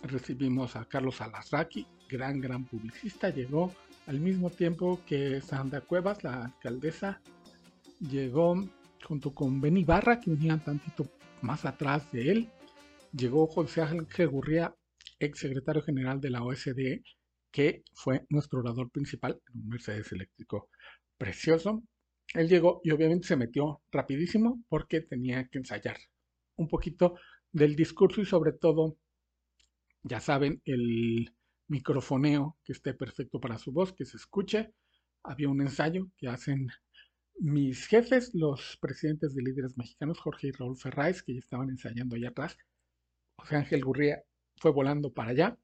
Recibimos 0.02 0.76
a 0.76 0.84
Carlos 0.86 1.20
Alasraqui, 1.20 1.86
gran, 2.08 2.40
gran 2.40 2.64
publicista, 2.64 3.30
llegó 3.30 3.72
al 4.06 4.20
mismo 4.20 4.50
tiempo 4.50 5.00
que 5.06 5.40
Sandra 5.40 5.82
Cuevas, 5.82 6.24
la 6.24 6.44
alcaldesa, 6.46 7.20
llegó 8.00 8.56
junto 9.04 9.34
con 9.34 9.60
Beni 9.60 9.84
Barra, 9.84 10.20
que 10.20 10.30
venía 10.30 10.58
tantito 10.58 11.06
más 11.42 11.64
atrás 11.64 12.10
de 12.12 12.30
él, 12.30 12.48
llegó 13.12 13.46
José 13.46 13.82
Ángel 13.82 14.28
Gurría, 14.28 14.74
ex 15.18 15.38
secretario 15.38 15.82
general 15.82 16.20
de 16.20 16.30
la 16.30 16.42
OSDE, 16.42 17.02
que 17.50 17.82
fue 17.94 18.24
nuestro 18.28 18.60
orador 18.60 18.90
principal 18.90 19.40
en 19.52 19.60
un 19.60 19.68
Mercedes 19.68 20.12
eléctrico 20.12 20.70
precioso. 21.18 21.82
Él 22.34 22.48
llegó 22.48 22.80
y 22.84 22.92
obviamente 22.92 23.26
se 23.26 23.36
metió 23.36 23.82
rapidísimo 23.90 24.62
porque 24.68 25.00
tenía 25.00 25.46
que 25.48 25.58
ensayar 25.58 25.98
un 26.56 26.68
poquito 26.68 27.16
del 27.52 27.76
discurso 27.76 28.20
y 28.20 28.26
sobre 28.26 28.52
todo, 28.52 28.96
ya 30.02 30.20
saben, 30.20 30.62
el 30.64 31.34
microfoneo 31.68 32.56
que 32.64 32.72
esté 32.72 32.94
perfecto 32.94 33.40
para 33.40 33.58
su 33.58 33.72
voz, 33.72 33.92
que 33.92 34.04
se 34.04 34.16
escuche. 34.16 34.74
Había 35.22 35.48
un 35.48 35.60
ensayo 35.60 36.08
que 36.16 36.28
hacen 36.28 36.68
mis 37.38 37.86
jefes, 37.86 38.32
los 38.34 38.76
presidentes 38.80 39.34
de 39.34 39.42
líderes 39.42 39.76
mexicanos, 39.76 40.18
Jorge 40.18 40.48
y 40.48 40.52
Raúl 40.52 40.76
Ferráez, 40.76 41.22
que 41.22 41.34
ya 41.34 41.40
estaban 41.40 41.70
ensayando 41.70 42.16
allá 42.16 42.28
atrás. 42.28 42.56
José 43.36 43.56
Ángel 43.56 43.84
Gurría 43.84 44.22
fue 44.56 44.72
volando 44.72 45.12
para 45.12 45.30
allá 45.30 45.58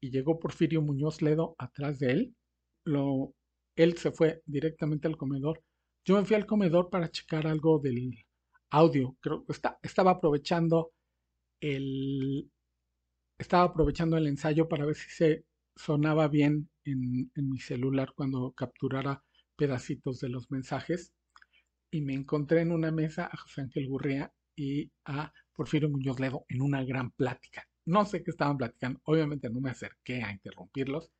y 0.00 0.10
llegó 0.10 0.38
Porfirio 0.40 0.80
Muñoz 0.80 1.20
Ledo 1.22 1.54
atrás 1.58 1.98
de 1.98 2.12
él. 2.12 2.36
Lo, 2.84 3.34
él 3.76 3.96
se 3.98 4.10
fue 4.10 4.42
directamente 4.46 5.08
al 5.08 5.16
comedor. 5.16 5.62
Yo 6.04 6.16
me 6.16 6.24
fui 6.24 6.36
al 6.36 6.46
comedor 6.46 6.90
para 6.90 7.10
checar 7.10 7.46
algo 7.46 7.78
del 7.78 8.12
audio. 8.70 9.16
Creo 9.20 9.44
que 9.44 9.52
estaba 9.82 10.12
aprovechando 10.12 10.92
el 11.62 12.50
estaba 13.38 13.64
aprovechando 13.64 14.16
el 14.16 14.26
ensayo 14.26 14.68
para 14.68 14.84
ver 14.84 14.96
si 14.96 15.10
se 15.10 15.44
sonaba 15.76 16.28
bien 16.28 16.68
en, 16.84 17.30
en 17.34 17.48
mi 17.50 17.58
celular 17.58 18.12
cuando 18.14 18.52
capturara 18.52 19.24
pedacitos 19.56 20.20
de 20.20 20.28
los 20.28 20.50
mensajes 20.50 21.12
y 21.90 22.02
me 22.02 22.14
encontré 22.14 22.60
en 22.62 22.72
una 22.72 22.90
mesa 22.90 23.28
a 23.32 23.36
José 23.36 23.62
Ángel 23.62 23.88
Gurría 23.88 24.32
y 24.56 24.90
a 25.04 25.32
Porfirio 25.52 25.88
Muñoz 25.88 26.18
Ledo 26.20 26.44
en 26.48 26.62
una 26.62 26.84
gran 26.84 27.10
plática. 27.12 27.66
No 27.84 28.04
sé 28.04 28.22
qué 28.22 28.30
estaban 28.30 28.58
platicando, 28.58 29.00
obviamente 29.04 29.50
no 29.50 29.60
me 29.60 29.70
acerqué 29.70 30.22
a 30.22 30.32
interrumpirlos, 30.32 31.10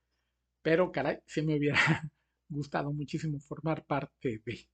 pero 0.62 0.92
caray, 0.92 1.18
sí 1.26 1.42
me 1.42 1.56
hubiera 1.56 1.78
gustado 2.48 2.92
muchísimo 2.92 3.38
formar 3.40 3.84
parte 3.84 4.42
de 4.44 4.68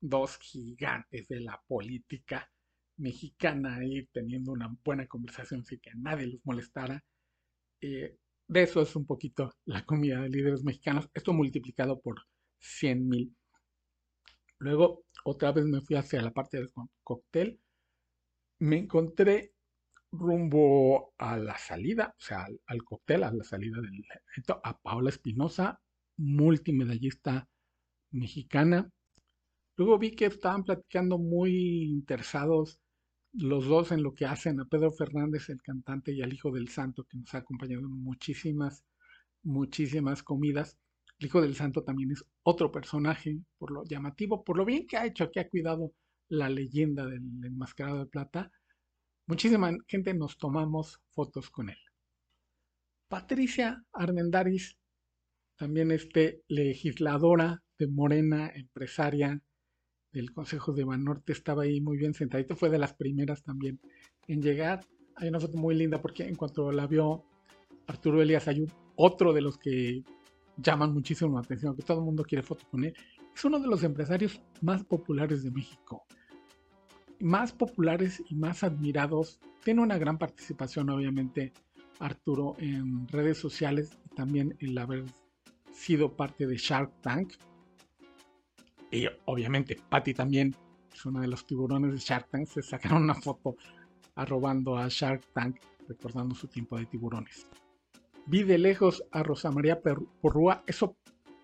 dos 0.00 0.38
gigantes 0.38 1.28
de 1.28 1.40
la 1.40 1.60
política 1.66 2.50
mexicana 2.96 3.84
y 3.84 4.06
teniendo 4.06 4.52
una 4.52 4.74
buena 4.84 5.06
conversación 5.06 5.64
sin 5.64 5.80
que 5.80 5.90
nadie 5.96 6.26
los 6.26 6.40
molestara. 6.44 7.04
Eh, 7.80 8.16
de 8.48 8.62
eso 8.62 8.82
es 8.82 8.94
un 8.96 9.06
poquito 9.06 9.52
la 9.64 9.84
comida 9.84 10.20
de 10.20 10.28
líderes 10.28 10.64
mexicanos, 10.64 11.08
esto 11.14 11.32
multiplicado 11.32 12.00
por 12.00 12.16
100 12.60 13.08
mil. 13.08 13.36
Luego, 14.58 15.04
otra 15.24 15.52
vez 15.52 15.64
me 15.64 15.80
fui 15.80 15.96
hacia 15.96 16.22
la 16.22 16.32
parte 16.32 16.58
del 16.58 16.70
cóctel. 17.02 17.60
Me 18.60 18.78
encontré 18.78 19.54
rumbo 20.12 21.14
a 21.18 21.36
la 21.36 21.56
salida, 21.58 22.14
o 22.16 22.22
sea, 22.22 22.46
al, 22.66 22.84
cóctel, 22.84 23.24
a 23.24 23.32
la 23.32 23.44
salida 23.44 23.80
del 23.80 24.04
evento, 24.34 24.60
a 24.62 24.78
Paula 24.78 25.10
Espinosa, 25.10 25.80
multimedallista 26.18 27.48
mexicana. 28.10 28.90
Luego 29.76 29.98
vi 29.98 30.14
que 30.14 30.26
estaban 30.26 30.64
platicando 30.64 31.18
muy 31.18 31.84
interesados 31.84 32.81
los 33.32 33.66
dos 33.66 33.92
en 33.92 34.02
lo 34.02 34.14
que 34.14 34.26
hacen 34.26 34.60
a 34.60 34.66
Pedro 34.66 34.92
Fernández, 34.92 35.48
el 35.48 35.62
cantante, 35.62 36.12
y 36.12 36.22
al 36.22 36.32
Hijo 36.32 36.50
del 36.50 36.68
Santo, 36.68 37.04
que 37.04 37.16
nos 37.16 37.34
ha 37.34 37.38
acompañado 37.38 37.82
en 37.82 38.02
muchísimas, 38.02 38.84
muchísimas 39.42 40.22
comidas. 40.22 40.78
El 41.18 41.26
Hijo 41.26 41.40
del 41.40 41.54
Santo 41.54 41.82
también 41.82 42.10
es 42.12 42.24
otro 42.42 42.70
personaje, 42.70 43.40
por 43.58 43.70
lo 43.70 43.84
llamativo, 43.84 44.44
por 44.44 44.56
lo 44.56 44.64
bien 44.64 44.86
que 44.86 44.96
ha 44.96 45.06
hecho, 45.06 45.30
que 45.30 45.40
ha 45.40 45.48
cuidado 45.48 45.92
la 46.28 46.50
leyenda 46.50 47.06
del 47.06 47.22
enmascarado 47.44 48.00
de 48.00 48.06
plata. 48.06 48.50
Muchísima 49.26 49.72
gente 49.86 50.14
nos 50.14 50.36
tomamos 50.36 51.00
fotos 51.10 51.50
con 51.50 51.70
él. 51.70 51.78
Patricia 53.08 53.84
Armendaris, 53.92 54.78
también 55.56 55.90
este 55.90 56.42
legisladora 56.48 57.62
de 57.78 57.86
Morena, 57.86 58.50
empresaria 58.54 59.40
del 60.12 60.32
Consejo 60.32 60.72
de 60.72 60.84
Banorte, 60.84 61.32
estaba 61.32 61.62
ahí 61.62 61.80
muy 61.80 61.96
bien 61.96 62.14
sentadito. 62.14 62.56
Fue 62.56 62.70
de 62.70 62.78
las 62.78 62.94
primeras 62.94 63.42
también 63.42 63.80
en 64.28 64.42
llegar. 64.42 64.86
Hay 65.16 65.28
una 65.28 65.40
foto 65.40 65.58
muy 65.58 65.74
linda 65.74 66.00
porque 66.00 66.26
en 66.26 66.36
cuanto 66.36 66.70
la 66.72 66.86
vio 66.86 67.24
Arturo 67.86 68.22
Elias 68.22 68.48
Ayub, 68.48 68.70
otro 68.96 69.32
de 69.32 69.40
los 69.40 69.58
que 69.58 70.02
llaman 70.56 70.92
muchísimo 70.92 71.34
la 71.34 71.40
atención, 71.40 71.74
que 71.74 71.82
todo 71.82 71.98
el 71.98 72.04
mundo 72.04 72.24
quiere 72.24 72.42
foto 72.42 72.64
con 72.70 72.84
él. 72.84 72.94
Es 73.34 73.44
uno 73.44 73.58
de 73.58 73.66
los 73.66 73.82
empresarios 73.82 74.40
más 74.60 74.84
populares 74.84 75.42
de 75.42 75.50
México. 75.50 76.04
Más 77.20 77.52
populares 77.52 78.22
y 78.28 78.34
más 78.34 78.62
admirados. 78.62 79.40
Tiene 79.64 79.80
una 79.80 79.96
gran 79.96 80.18
participación, 80.18 80.90
obviamente, 80.90 81.52
Arturo, 81.98 82.56
en 82.58 83.06
redes 83.08 83.38
sociales 83.38 83.96
y 84.04 84.14
también 84.14 84.56
el 84.58 84.76
haber 84.76 85.04
sido 85.72 86.16
parte 86.16 86.46
de 86.46 86.56
Shark 86.56 87.00
Tank. 87.00 87.34
Y 88.92 89.06
obviamente, 89.24 89.76
Patty 89.88 90.14
también 90.14 90.54
es 90.92 91.04
uno 91.04 91.20
de 91.20 91.26
los 91.26 91.44
tiburones 91.44 91.92
de 91.92 91.98
Shark 91.98 92.28
Tank. 92.30 92.46
Se 92.46 92.62
sacaron 92.62 93.02
una 93.02 93.14
foto 93.14 93.56
arrobando 94.14 94.76
a 94.76 94.86
Shark 94.88 95.26
Tank, 95.32 95.56
recordando 95.88 96.36
su 96.36 96.46
tiempo 96.46 96.78
de 96.78 96.86
tiburones 96.86 97.48
vi 98.26 98.42
de 98.42 98.58
lejos 98.58 99.04
a 99.10 99.22
Rosa 99.22 99.50
María 99.50 99.80
Porrúa. 100.20 100.62
Eso 100.66 100.96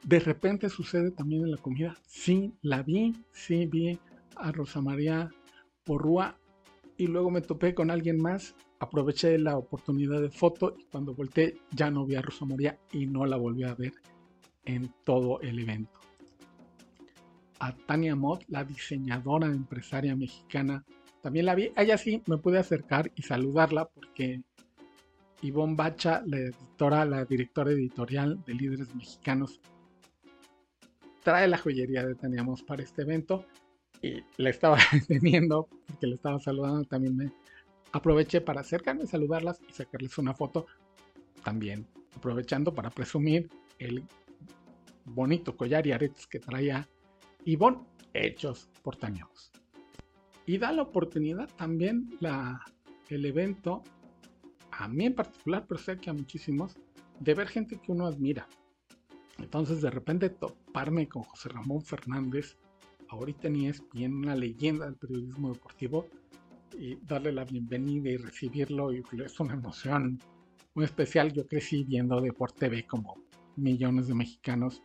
de 0.05 0.21
repente 0.21 0.69
sucede 0.69 1.11
también 1.11 1.43
en 1.43 1.51
la 1.51 1.57
comida. 1.57 1.97
Sí, 2.07 2.55
la 2.63 2.83
vi, 2.83 3.15
sí 3.33 3.67
vi 3.67 3.99
a 4.37 4.53
Rosa 4.53 4.81
María 4.81 5.31
Porrúa 5.85 6.39
y 6.97 7.07
luego 7.07 7.31
me 7.31 7.41
topé 7.41 7.75
con 7.75 7.91
alguien 7.91 8.21
más. 8.21 8.55
Aproveché 8.81 9.39
la 9.39 9.57
oportunidad 9.57 10.21
de 10.21 10.31
foto 10.31 10.77
y 10.79 10.85
cuando 10.85 11.15
volteé 11.15 11.59
ya 11.73 11.91
no 11.91 12.07
vi 12.07 12.15
a 12.15 12.23
Rosa 12.23 12.45
María 12.45 12.79
y 12.93 13.07
no 13.07 13.27
la 13.27 13.37
volví 13.37 13.65
a 13.65 13.75
ver 13.75 13.93
en 14.65 14.93
todo 15.05 15.41
el 15.41 15.59
evento. 15.59 15.98
A 17.61 17.75
Tania 17.75 18.15
Mott, 18.15 18.45
la 18.49 18.65
diseñadora 18.65 19.47
empresaria 19.47 20.15
mexicana, 20.15 20.85
también 21.23 21.47
la 21.47 21.55
vi. 21.55 21.73
Ella 21.77 21.99
sí 21.99 22.23
me 22.27 22.39
pude 22.39 22.59
acercar 22.59 23.11
y 23.15 23.23
saludarla 23.23 23.87
porque 23.89 24.43
Ivonne 25.43 25.77
Bacha, 25.77 26.23
la 26.27 26.39
editora, 26.39 27.05
la 27.05 27.25
directora 27.25 27.73
editorial 27.73 28.43
de 28.45 28.55
Líderes 28.55 28.95
Mexicanos, 28.95 29.61
trae 31.23 31.49
la 31.49 31.59
joyería 31.59 32.07
de 32.07 32.15
Teníamos 32.15 32.63
para 32.63 32.83
este 32.83 33.03
evento 33.03 33.45
y 34.03 34.23
le 34.37 34.51
estaba 34.51 34.79
teniendo, 35.09 35.69
porque 35.87 36.07
le 36.07 36.15
estaba 36.15 36.39
saludando, 36.39 36.85
también 36.85 37.17
me 37.17 37.33
aproveché 37.93 38.41
para 38.41 38.61
acercarme, 38.61 39.07
saludarlas 39.07 39.61
y 39.69 39.73
sacarles 39.73 40.17
una 40.19 40.35
foto, 40.35 40.67
también 41.43 41.87
aprovechando 42.17 42.75
para 42.75 42.91
presumir 42.91 43.49
el 43.79 44.03
bonito 45.05 45.57
collar 45.57 45.87
y 45.87 45.93
aretes 45.93 46.27
que 46.27 46.39
traía 46.39 46.89
Ivonne 47.49 47.79
hechos 48.13 48.69
por 48.83 48.97
Taneamos. 48.97 49.51
Y 50.45 50.59
da 50.59 50.71
la 50.71 50.83
oportunidad 50.83 51.49
también 51.57 52.11
la, 52.21 52.61
el 53.09 53.25
evento 53.25 53.83
a 54.71 54.87
mí 54.87 55.07
en 55.07 55.15
particular, 55.15 55.65
pero 55.67 55.81
sé 55.81 55.97
que 55.97 56.11
a 56.11 56.13
muchísimos, 56.13 56.77
de 57.19 57.33
ver 57.33 57.49
gente 57.49 57.81
que 57.81 57.91
uno 57.91 58.07
admira. 58.07 58.47
Entonces 59.39 59.81
de 59.81 59.89
repente 59.89 60.29
toparme 60.29 61.09
con 61.09 61.23
José 61.23 61.49
Ramón 61.49 61.81
Fernández, 61.81 62.59
ahorita 63.09 63.49
ni 63.49 63.69
es 63.69 63.83
bien 63.95 64.15
una 64.15 64.37
leyenda 64.37 64.85
del 64.85 64.97
periodismo 64.97 65.51
deportivo, 65.51 66.07
y 66.79 66.97
darle 66.97 67.33
la 67.33 67.45
bienvenida 67.45 68.11
y 68.11 68.19
recibirlo, 68.19 68.93
y 68.93 69.03
es 69.25 69.41
una 69.41 69.55
emoción 69.55 70.21
muy 70.75 70.85
especial. 70.85 71.33
Yo 71.33 71.47
crecí 71.47 71.83
viendo 71.85 72.21
Deporte 72.21 72.69
TV 72.69 72.87
como 72.87 73.17
millones 73.57 74.07
de 74.07 74.15
mexicanos. 74.15 74.83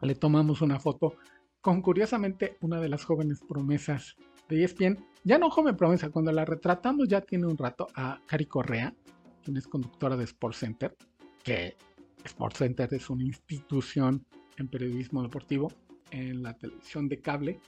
Le 0.00 0.14
tomamos 0.14 0.62
una 0.62 0.78
foto 0.78 1.16
con 1.60 1.82
curiosamente 1.82 2.56
una 2.60 2.80
de 2.80 2.88
las 2.88 3.04
jóvenes 3.04 3.40
promesas 3.46 4.16
de 4.48 4.64
ESPN, 4.64 5.04
ya 5.24 5.38
no 5.38 5.50
joven 5.50 5.76
promesa, 5.76 6.10
cuando 6.10 6.32
la 6.32 6.44
retratamos 6.44 7.08
ya 7.08 7.20
tiene 7.20 7.46
un 7.46 7.56
rato 7.56 7.86
a 7.94 8.20
Cari 8.26 8.46
Correa, 8.46 8.94
quien 9.42 9.56
es 9.56 9.66
conductora 9.66 10.16
de 10.16 10.24
Sports 10.24 10.58
Center, 10.58 10.96
que 11.42 11.76
Sports 12.24 12.58
Center 12.58 12.92
es 12.92 13.10
una 13.10 13.24
institución 13.24 14.24
en 14.56 14.68
periodismo 14.68 15.22
deportivo 15.22 15.72
en 16.10 16.42
la 16.42 16.56
televisión 16.56 17.08
de 17.08 17.20
cable. 17.20 17.60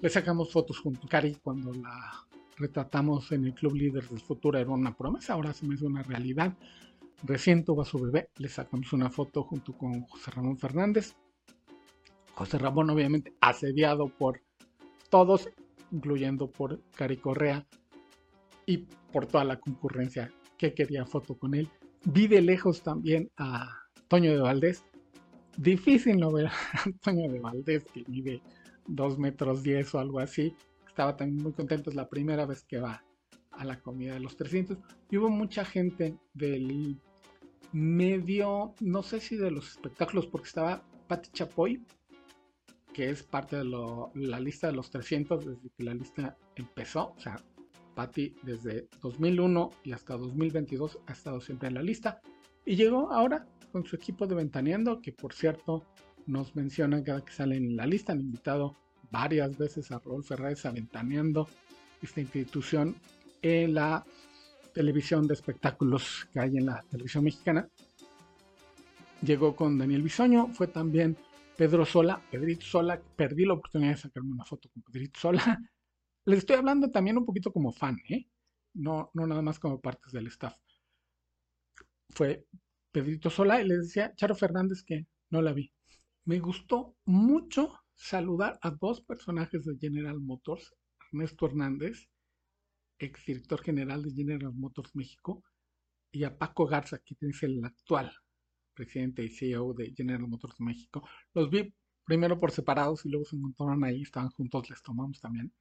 Le 0.00 0.08
sacamos 0.08 0.52
fotos 0.52 0.78
junto 0.78 1.06
a 1.06 1.10
Cari 1.10 1.36
cuando 1.42 1.72
la 1.72 2.26
retratamos 2.56 3.30
en 3.32 3.44
el 3.44 3.54
Club 3.54 3.74
Líderes 3.74 4.10
del 4.10 4.20
Futuro, 4.20 4.58
era 4.58 4.70
una 4.70 4.96
promesa, 4.96 5.34
ahora 5.34 5.52
se 5.52 5.66
me 5.66 5.74
hace 5.74 5.86
una 5.86 6.02
realidad. 6.02 6.56
Recién 7.22 7.64
tuvo 7.64 7.82
a 7.82 7.84
su 7.84 7.98
bebé, 7.98 8.30
le 8.38 8.48
sacamos 8.48 8.92
una 8.92 9.10
foto 9.10 9.42
junto 9.42 9.76
con 9.76 10.02
José 10.02 10.30
Ramón 10.30 10.58
Fernández. 10.58 11.14
José 12.36 12.58
Ramón 12.58 12.90
obviamente 12.90 13.32
asediado 13.40 14.08
por 14.08 14.42
todos 15.10 15.48
incluyendo 15.92 16.50
por 16.50 16.80
Cari 16.96 17.16
Correa 17.16 17.66
y 18.66 18.78
por 19.12 19.26
toda 19.26 19.44
la 19.44 19.58
concurrencia 19.58 20.30
que 20.58 20.74
quería 20.74 21.06
foto 21.06 21.38
con 21.38 21.54
él. 21.54 21.68
Vi 22.04 22.26
de 22.26 22.42
lejos 22.42 22.82
también 22.82 23.30
a 23.36 23.70
Toño 24.08 24.32
de 24.32 24.40
Valdés. 24.40 24.84
Difícil 25.56 26.18
no 26.18 26.32
ver 26.32 26.46
a 26.46 26.52
Toño 27.02 27.30
de 27.30 27.40
Valdés, 27.40 27.84
que 27.84 28.04
mide 28.08 28.42
2 28.86 29.18
metros 29.18 29.62
10 29.62 29.94
o 29.94 29.98
algo 29.98 30.20
así. 30.20 30.54
Estaba 30.86 31.16
también 31.16 31.42
muy 31.42 31.52
contento, 31.52 31.90
es 31.90 31.96
la 31.96 32.08
primera 32.08 32.46
vez 32.46 32.64
que 32.64 32.78
va 32.78 33.02
a 33.52 33.64
la 33.64 33.80
comida 33.80 34.14
de 34.14 34.20
los 34.20 34.36
300. 34.36 34.78
Y 35.10 35.16
hubo 35.16 35.30
mucha 35.30 35.64
gente 35.64 36.16
del 36.34 37.00
medio, 37.72 38.74
no 38.80 39.02
sé 39.02 39.20
si 39.20 39.36
de 39.36 39.50
los 39.50 39.70
espectáculos, 39.70 40.26
porque 40.26 40.48
estaba 40.48 40.82
Patti 41.06 41.30
Chapoy, 41.32 41.84
que 42.96 43.10
es 43.10 43.22
parte 43.22 43.56
de 43.56 43.64
la 44.14 44.40
lista 44.40 44.68
de 44.68 44.72
los 44.72 44.88
300 44.88 45.44
desde 45.44 45.68
que 45.76 45.84
la 45.84 45.92
lista 45.92 46.34
empezó. 46.54 47.12
O 47.14 47.20
sea, 47.20 47.36
Patty 47.94 48.34
desde 48.42 48.88
2001 49.02 49.70
y 49.84 49.92
hasta 49.92 50.16
2022 50.16 51.00
ha 51.06 51.12
estado 51.12 51.42
siempre 51.42 51.68
en 51.68 51.74
la 51.74 51.82
lista. 51.82 52.22
Y 52.64 52.74
llegó 52.74 53.12
ahora 53.12 53.46
con 53.70 53.84
su 53.84 53.96
equipo 53.96 54.26
de 54.26 54.36
Ventaneando, 54.36 55.02
que 55.02 55.12
por 55.12 55.34
cierto 55.34 55.84
nos 56.24 56.56
mencionan 56.56 57.02
cada 57.02 57.22
que 57.22 57.34
sale 57.34 57.56
en 57.56 57.76
la 57.76 57.84
lista. 57.84 58.14
Han 58.14 58.20
invitado 58.22 58.74
varias 59.10 59.58
veces 59.58 59.92
a 59.92 59.98
Raúl 59.98 60.24
Ferraz 60.24 60.64
a 60.64 60.70
Ventaneando, 60.70 61.50
esta 62.00 62.22
institución 62.22 62.96
en 63.42 63.74
la 63.74 64.06
televisión 64.72 65.26
de 65.26 65.34
espectáculos 65.34 66.26
que 66.32 66.40
hay 66.40 66.56
en 66.56 66.64
la 66.64 66.82
televisión 66.90 67.24
mexicana. 67.24 67.68
Llegó 69.20 69.54
con 69.54 69.76
Daniel 69.76 70.00
Bisoño, 70.00 70.48
fue 70.48 70.66
también 70.66 71.14
Pedro 71.56 71.86
Sola, 71.86 72.22
Pedrito 72.30 72.66
Sola, 72.66 73.00
perdí 73.16 73.46
la 73.46 73.54
oportunidad 73.54 73.92
de 73.92 73.96
sacarme 73.96 74.32
una 74.32 74.44
foto 74.44 74.68
con 74.68 74.82
Pedrito 74.82 75.18
Sola. 75.18 75.40
Les 76.26 76.40
estoy 76.40 76.56
hablando 76.56 76.90
también 76.90 77.16
un 77.16 77.24
poquito 77.24 77.52
como 77.52 77.72
fan, 77.72 77.98
¿eh? 78.08 78.26
No, 78.74 79.10
no 79.14 79.26
nada 79.26 79.42
más 79.42 79.58
como 79.58 79.80
partes 79.80 80.12
del 80.12 80.26
staff. 80.26 80.56
Fue 82.10 82.46
Pedrito 82.92 83.30
Sola 83.30 83.60
y 83.60 83.68
les 83.68 83.82
decía, 83.82 84.14
Charo 84.16 84.34
Fernández, 84.34 84.82
que 84.82 85.06
no 85.30 85.40
la 85.40 85.52
vi. 85.52 85.72
Me 86.24 86.40
gustó 86.40 86.96
mucho 87.04 87.78
saludar 87.94 88.58
a 88.62 88.70
dos 88.70 89.00
personajes 89.00 89.64
de 89.64 89.78
General 89.78 90.18
Motors, 90.20 90.74
Ernesto 91.12 91.46
Hernández, 91.46 92.08
exdirector 92.98 93.62
general 93.62 94.02
de 94.02 94.12
General 94.12 94.52
Motors 94.52 94.94
México, 94.94 95.44
y 96.10 96.24
a 96.24 96.36
Paco 96.36 96.66
Garza, 96.66 96.98
que 96.98 97.16
es 97.20 97.42
el 97.42 97.64
actual 97.64 98.12
presidente 98.76 99.24
y 99.24 99.30
CEO 99.30 99.74
de 99.74 99.92
General 99.96 100.28
Motors 100.28 100.60
México. 100.60 101.02
Los 101.34 101.50
vi 101.50 101.74
primero 102.04 102.38
por 102.38 102.52
separados 102.52 103.04
y 103.04 103.08
luego 103.08 103.24
se 103.24 103.36
encontraron 103.36 103.82
ahí, 103.84 104.02
estaban 104.02 104.30
juntos, 104.30 104.70
les 104.70 104.82
tomamos 104.82 105.20
también 105.20 105.52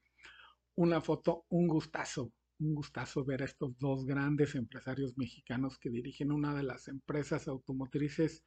una 0.76 1.02
foto, 1.02 1.46
un 1.50 1.68
gustazo, 1.68 2.32
un 2.60 2.76
gustazo 2.76 3.24
ver 3.24 3.42
a 3.42 3.46
estos 3.46 3.78
dos 3.80 4.06
grandes 4.06 4.56
empresarios 4.56 5.18
mexicanos 5.18 5.80
que 5.80 5.90
dirigen 5.90 6.32
una 6.32 6.54
de 6.54 6.64
las 6.64 6.88
empresas 6.88 7.48
automotrices 7.48 8.44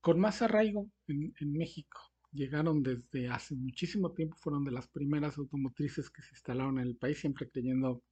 con 0.00 0.20
más 0.20 0.42
arraigo 0.42 0.90
en, 1.06 1.32
en 1.40 1.52
México. 1.52 1.98
Llegaron 2.32 2.82
desde 2.82 3.28
hace 3.28 3.54
muchísimo 3.54 4.12
tiempo, 4.12 4.36
fueron 4.36 4.64
de 4.64 4.72
las 4.72 4.88
primeras 4.88 5.38
automotrices 5.38 6.10
que 6.10 6.22
se 6.22 6.30
instalaron 6.32 6.78
en 6.78 6.88
el 6.88 6.96
país, 6.96 7.18
siempre 7.20 7.48
creyendo 7.48 8.02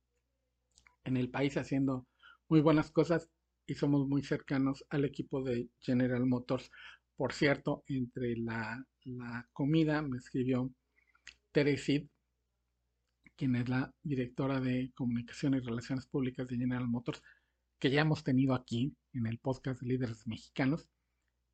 en 1.05 1.17
el 1.17 1.31
país, 1.31 1.57
haciendo 1.57 2.07
muy 2.49 2.61
buenas 2.61 2.91
cosas 2.91 3.29
y 3.67 3.75
somos 3.75 4.07
muy 4.07 4.23
cercanos 4.23 4.85
al 4.91 5.05
equipo 5.05 5.43
de 5.43 5.69
General 5.81 6.25
Motors. 6.25 6.71
Por 7.17 7.33
cierto, 7.33 7.83
entre 7.89 8.37
la, 8.37 8.85
comida 9.53 10.03
me 10.03 10.19
escribió 10.19 10.71
Teresid, 11.53 12.09
quien 13.37 13.57
es 13.57 13.69
la 13.69 13.93
directora 14.03 14.61
de 14.61 14.93
Comunicación 14.95 15.55
y 15.55 15.61
Relaciones 15.61 16.07
Públicas 16.07 16.47
de 16.49 16.57
General 16.57 16.89
Motors, 16.89 17.23
que 17.79 17.91
ya 17.91 18.03
hemos 18.03 18.25
tenido 18.25 18.55
aquí 18.55 18.95
en 19.13 19.27
el 19.27 19.39
podcast 19.39 19.81
de 19.81 19.89
líderes 19.89 20.27
mexicanos. 20.27 20.89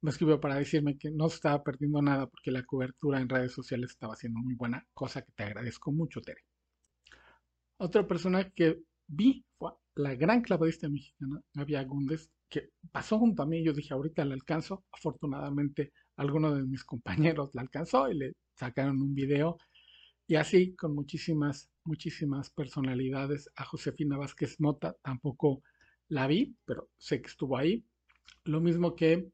Me 0.00 0.10
escribió 0.10 0.40
para 0.40 0.56
decirme 0.56 0.98
que 0.98 1.10
no 1.10 1.26
estaba 1.26 1.62
perdiendo 1.62 2.02
nada 2.02 2.26
porque 2.26 2.50
la 2.50 2.64
cobertura 2.64 3.20
en 3.20 3.28
redes 3.28 3.52
sociales 3.52 3.90
estaba 3.90 4.16
siendo 4.16 4.40
muy 4.40 4.54
buena, 4.54 4.86
cosa 4.94 5.22
que 5.22 5.32
te 5.32 5.44
agradezco 5.44 5.92
mucho, 5.92 6.20
Tere. 6.20 6.42
Otra 7.78 8.06
persona 8.06 8.50
que 8.50 8.80
vi 9.06 9.44
fue 9.58 9.72
la 9.94 10.14
gran 10.14 10.42
clavadista 10.42 10.88
mexicana, 10.88 11.40
Gaby 11.54 11.74
Agúndez, 11.76 12.30
que 12.48 12.70
pasó 12.90 13.18
junto 13.18 13.42
a 13.42 13.46
mí. 13.46 13.62
Yo 13.62 13.72
dije, 13.72 13.94
ahorita 13.94 14.24
la 14.24 14.34
alcanzo. 14.34 14.84
Afortunadamente, 14.92 15.92
alguno 16.16 16.54
de 16.54 16.62
mis 16.62 16.84
compañeros 16.84 17.50
la 17.54 17.62
alcanzó 17.62 18.10
y 18.10 18.14
le 18.14 18.32
sacaron 18.54 19.00
un 19.02 19.14
video. 19.14 19.58
Y 20.26 20.36
así, 20.36 20.74
con 20.76 20.94
muchísimas, 20.94 21.70
muchísimas 21.84 22.50
personalidades. 22.50 23.50
A 23.56 23.64
Josefina 23.64 24.16
Vázquez 24.16 24.60
Mota 24.60 24.96
tampoco 25.02 25.62
la 26.08 26.26
vi, 26.26 26.56
pero 26.64 26.90
sé 26.96 27.20
que 27.20 27.28
estuvo 27.28 27.56
ahí. 27.56 27.84
Lo 28.44 28.60
mismo 28.60 28.94
que 28.94 29.30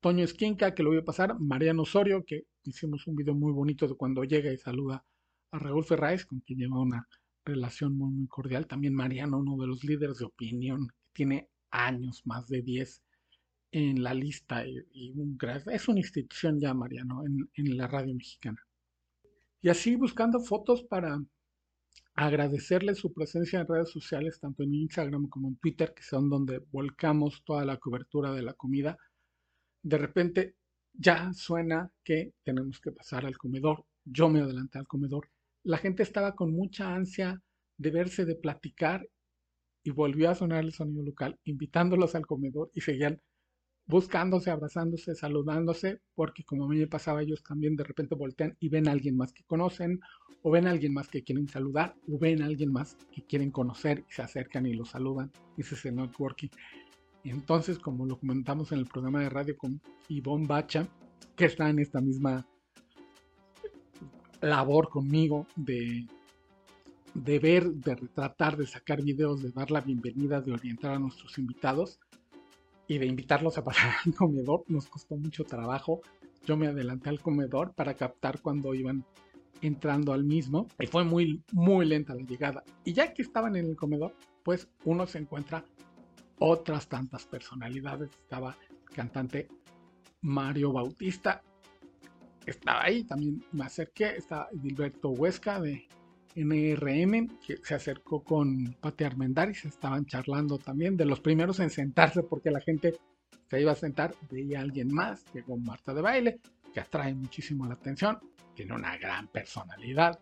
Toño 0.00 0.24
Esquinca, 0.24 0.74
que 0.74 0.82
lo 0.82 0.90
voy 0.90 0.98
a 0.98 1.04
pasar. 1.04 1.38
Mariano 1.38 1.82
Osorio, 1.82 2.24
que 2.24 2.44
hicimos 2.64 3.06
un 3.06 3.16
video 3.16 3.34
muy 3.34 3.52
bonito 3.52 3.86
de 3.88 3.94
cuando 3.94 4.24
llega 4.24 4.52
y 4.52 4.58
saluda 4.58 5.04
a 5.50 5.58
Raúl 5.58 5.84
Ferráez, 5.84 6.26
con 6.26 6.40
quien 6.40 6.58
lleva 6.58 6.80
una 6.80 7.08
relación 7.46 7.96
muy, 7.96 8.26
cordial. 8.26 8.66
También 8.66 8.94
Mariano, 8.94 9.38
uno 9.38 9.56
de 9.56 9.68
los 9.68 9.84
líderes 9.84 10.18
de 10.18 10.26
opinión, 10.26 10.88
tiene 11.12 11.48
años, 11.70 12.22
más 12.26 12.48
de 12.48 12.62
10 12.62 13.02
en 13.72 14.02
la 14.02 14.14
lista 14.14 14.64
y, 14.66 15.10
un, 15.16 15.38
es 15.72 15.88
una 15.88 16.00
institución 16.00 16.60
ya, 16.60 16.74
Mariano, 16.74 17.24
en, 17.24 17.50
en 17.54 17.76
la 17.76 17.86
radio 17.86 18.14
mexicana. 18.14 18.60
Y 19.60 19.68
así 19.68 19.96
buscando 19.96 20.40
fotos 20.40 20.82
para 20.82 21.18
agradecerle 22.14 22.94
su 22.94 23.12
presencia 23.12 23.60
en 23.60 23.66
redes 23.66 23.90
sociales, 23.90 24.40
tanto 24.40 24.62
en 24.62 24.74
Instagram 24.74 25.28
como 25.28 25.48
en 25.48 25.56
Twitter, 25.56 25.92
que 25.94 26.02
son 26.02 26.30
donde 26.30 26.58
volcamos 26.70 27.42
toda 27.44 27.64
la 27.64 27.76
cobertura 27.76 28.32
de 28.32 28.42
la 28.42 28.54
comida. 28.54 28.96
De 29.82 29.98
repente 29.98 30.56
ya 30.94 31.32
suena 31.34 31.90
que 32.02 32.32
tenemos 32.42 32.80
que 32.80 32.92
pasar 32.92 33.26
al 33.26 33.36
comedor. 33.36 33.84
Yo 34.04 34.28
me 34.28 34.40
adelanté 34.40 34.78
al 34.78 34.86
comedor 34.86 35.28
la 35.66 35.78
gente 35.78 36.04
estaba 36.04 36.36
con 36.36 36.52
mucha 36.52 36.94
ansia 36.94 37.42
de 37.76 37.90
verse, 37.90 38.24
de 38.24 38.36
platicar, 38.36 39.04
y 39.82 39.90
volvió 39.90 40.30
a 40.30 40.34
sonar 40.36 40.64
el 40.64 40.72
sonido 40.72 41.02
local, 41.02 41.38
invitándolos 41.44 42.14
al 42.14 42.24
comedor 42.24 42.70
y 42.72 42.80
seguían 42.80 43.20
buscándose, 43.86 44.50
abrazándose, 44.50 45.16
saludándose, 45.16 46.00
porque 46.14 46.44
como 46.44 46.64
a 46.64 46.68
mí 46.68 46.78
me 46.78 46.86
pasaba, 46.86 47.22
ellos 47.22 47.42
también 47.42 47.74
de 47.74 47.82
repente 47.82 48.14
voltean 48.14 48.56
y 48.60 48.68
ven 48.68 48.88
a 48.88 48.92
alguien 48.92 49.16
más 49.16 49.32
que 49.32 49.42
conocen, 49.44 50.00
o 50.42 50.50
ven 50.52 50.68
a 50.68 50.70
alguien 50.70 50.94
más 50.94 51.08
que 51.08 51.24
quieren 51.24 51.48
saludar, 51.48 51.96
o 52.08 52.16
ven 52.18 52.42
a 52.42 52.46
alguien 52.46 52.72
más 52.72 52.96
que 53.12 53.24
quieren 53.24 53.50
conocer 53.50 54.04
y 54.08 54.12
se 54.12 54.22
acercan 54.22 54.66
y 54.66 54.74
lo 54.74 54.84
saludan. 54.84 55.32
Ese 55.56 55.74
es 55.74 55.84
el 55.84 55.96
networking. 55.96 56.48
Entonces, 57.24 57.78
como 57.78 58.06
lo 58.06 58.18
comentamos 58.18 58.70
en 58.70 58.78
el 58.78 58.86
programa 58.86 59.20
de 59.20 59.30
radio 59.30 59.56
con 59.56 59.80
Ivonne 60.08 60.46
Bacha, 60.46 60.88
que 61.34 61.46
está 61.46 61.68
en 61.68 61.80
esta 61.80 62.00
misma 62.00 62.46
labor 64.50 64.88
conmigo 64.88 65.46
de, 65.56 66.06
de 67.14 67.38
ver, 67.38 67.70
de 67.70 67.94
retratar, 67.94 68.56
de 68.56 68.66
sacar 68.66 69.02
videos, 69.02 69.42
de 69.42 69.50
dar 69.50 69.70
la 69.70 69.80
bienvenida, 69.80 70.40
de 70.40 70.52
orientar 70.52 70.92
a 70.92 70.98
nuestros 70.98 71.38
invitados 71.38 71.98
y 72.88 72.98
de 72.98 73.06
invitarlos 73.06 73.58
a 73.58 73.64
pasar 73.64 73.92
al 74.04 74.14
comedor. 74.14 74.64
Nos 74.68 74.86
costó 74.88 75.16
mucho 75.16 75.44
trabajo. 75.44 76.00
Yo 76.46 76.56
me 76.56 76.68
adelanté 76.68 77.08
al 77.08 77.20
comedor 77.20 77.72
para 77.74 77.94
captar 77.94 78.40
cuando 78.40 78.74
iban 78.74 79.04
entrando 79.62 80.12
al 80.12 80.24
mismo 80.24 80.68
y 80.78 80.86
fue 80.86 81.04
muy, 81.04 81.42
muy 81.52 81.86
lenta 81.86 82.14
la 82.14 82.22
llegada. 82.22 82.62
Y 82.84 82.92
ya 82.92 83.12
que 83.12 83.22
estaban 83.22 83.56
en 83.56 83.66
el 83.66 83.76
comedor, 83.76 84.14
pues 84.42 84.68
uno 84.84 85.06
se 85.06 85.18
encuentra 85.18 85.64
otras 86.38 86.88
tantas 86.88 87.26
personalidades. 87.26 88.10
Estaba 88.10 88.56
el 88.70 88.94
cantante 88.94 89.48
Mario 90.20 90.72
Bautista, 90.72 91.42
estaba 92.46 92.84
ahí, 92.84 93.04
también 93.04 93.44
me 93.52 93.64
acerqué, 93.64 94.16
está 94.16 94.48
Gilberto 94.62 95.10
Huesca 95.10 95.60
de 95.60 95.86
NRM, 96.34 97.38
que 97.46 97.56
se 97.62 97.74
acercó 97.74 98.22
con 98.22 98.74
Pati 98.80 99.04
Armendáriz, 99.04 99.64
estaban 99.64 100.06
charlando 100.06 100.58
también, 100.58 100.96
de 100.96 101.06
los 101.06 101.20
primeros 101.20 101.60
en 101.60 101.70
sentarse 101.70 102.22
porque 102.22 102.50
la 102.50 102.60
gente 102.60 102.98
se 103.48 103.60
iba 103.60 103.72
a 103.72 103.76
sentar, 103.76 104.14
veía 104.30 104.58
a 104.58 104.62
alguien 104.62 104.92
más, 104.92 105.24
llegó 105.32 105.56
Marta 105.56 105.94
de 105.94 106.02
Baile, 106.02 106.40
que 106.74 106.80
atrae 106.80 107.14
muchísimo 107.14 107.66
la 107.66 107.74
atención, 107.74 108.18
tiene 108.54 108.74
una 108.74 108.96
gran 108.98 109.28
personalidad. 109.28 110.18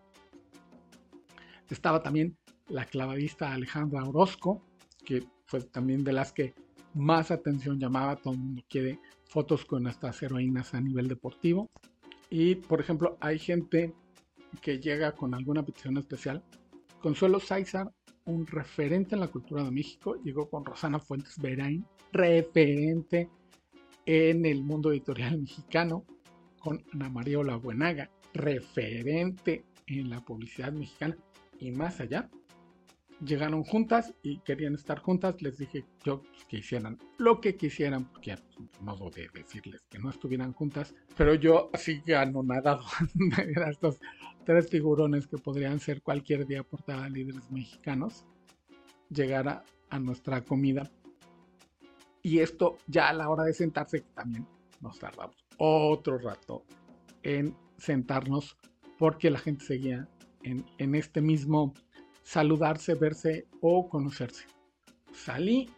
Estaba 1.69 2.01
también 2.01 2.37
la 2.69 2.85
clavadista 2.85 3.53
Alejandra 3.53 4.03
Orozco, 4.03 4.63
que 5.03 5.23
fue 5.45 5.61
también 5.61 6.03
de 6.03 6.13
las 6.13 6.31
que 6.31 6.53
más 6.93 7.29
atención 7.29 7.79
llamaba, 7.79 8.15
todo 8.15 8.33
el 8.33 8.39
mundo 8.39 8.63
quiere 8.69 8.99
fotos 9.27 9.65
con 9.65 9.83
nuestras 9.83 10.21
heroínas 10.23 10.73
a 10.73 10.81
nivel 10.81 11.07
deportivo. 11.07 11.69
Y, 12.29 12.55
por 12.55 12.79
ejemplo, 12.79 13.17
hay 13.19 13.39
gente 13.39 13.93
que 14.61 14.79
llega 14.79 15.13
con 15.13 15.33
alguna 15.33 15.63
petición 15.63 15.97
especial. 15.97 16.43
Consuelo 17.01 17.39
Sáizar, 17.39 17.91
un 18.25 18.47
referente 18.47 19.15
en 19.15 19.21
la 19.21 19.27
cultura 19.27 19.63
de 19.63 19.71
México, 19.71 20.15
llegó 20.23 20.49
con 20.49 20.65
Rosana 20.65 20.99
Fuentes 20.99 21.37
Berain, 21.39 21.85
referente 22.11 23.29
en 24.05 24.45
el 24.45 24.63
mundo 24.63 24.91
editorial 24.91 25.39
mexicano, 25.39 26.05
con 26.59 26.83
Ana 26.93 27.09
María 27.09 27.37
Buenaga, 27.57 28.09
referente 28.33 29.65
en 29.87 30.09
la 30.09 30.23
publicidad 30.23 30.71
mexicana 30.71 31.15
y 31.59 31.71
más 31.71 31.99
allá 31.99 32.29
llegaron 33.23 33.63
juntas 33.63 34.13
y 34.21 34.39
querían 34.39 34.75
estar 34.75 34.99
juntas. 34.99 35.41
Les 35.41 35.57
dije 35.57 35.85
yo 36.03 36.21
pues, 36.21 36.45
que 36.45 36.57
hicieran 36.57 36.97
lo 37.17 37.39
que 37.39 37.55
quisieran, 37.55 38.05
porque 38.05 38.35
modo 38.81 39.09
de 39.09 39.29
decirles 39.33 39.81
que 39.89 39.99
no 39.99 40.09
estuvieran 40.09 40.53
juntas. 40.53 40.93
Pero 41.15 41.35
yo 41.35 41.69
así 41.73 42.01
anonadado 42.13 42.83
a 43.65 43.69
estos 43.69 43.99
tres 44.43 44.69
figurones 44.69 45.27
que 45.27 45.37
podrían 45.37 45.79
ser 45.79 46.01
cualquier 46.01 46.45
día 46.45 46.63
portada 46.63 47.09
líderes 47.09 47.49
mexicanos, 47.51 48.25
llegar 49.09 49.63
a 49.89 49.99
nuestra 49.99 50.43
comida. 50.43 50.91
Y 52.21 52.39
esto 52.39 52.77
ya 52.87 53.09
a 53.09 53.13
la 53.13 53.29
hora 53.29 53.43
de 53.43 53.53
sentarse 53.53 54.01
también 54.13 54.47
nos 54.81 54.99
tardamos 54.99 55.35
otro 55.57 56.17
rato 56.17 56.65
en 57.23 57.55
sentarnos 57.77 58.57
porque 58.97 59.29
la 59.29 59.39
gente 59.39 59.65
seguía 59.65 60.07
en, 60.43 60.65
en 60.77 60.95
este 60.95 61.21
mismo 61.21 61.73
saludarse, 62.25 62.95
verse 62.95 63.47
o 63.61 63.87
conocerse. 63.87 64.45
Salí, 65.13 65.69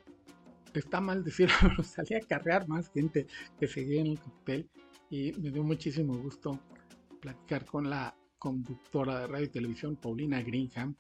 está 0.73 0.99
mal 1.01 1.23
decirlo, 1.23 1.53
salí 1.83 2.15
a 2.15 2.21
carrear 2.21 2.67
más 2.67 2.89
gente 2.89 3.27
que 3.59 3.67
seguía 3.67 4.01
en 4.01 4.07
el 4.07 4.19
cóctel 4.19 4.69
y 5.09 5.33
me 5.33 5.51
dio 5.51 5.63
muchísimo 5.63 6.17
gusto 6.17 6.59
platicar 7.19 7.65
con 7.65 7.89
la 7.89 8.15
conductora 8.39 9.19
de 9.19 9.27
radio 9.27 9.45
y 9.45 9.49
televisión, 9.49 9.97
Paulina 9.97 10.41
Greenham, 10.41 10.95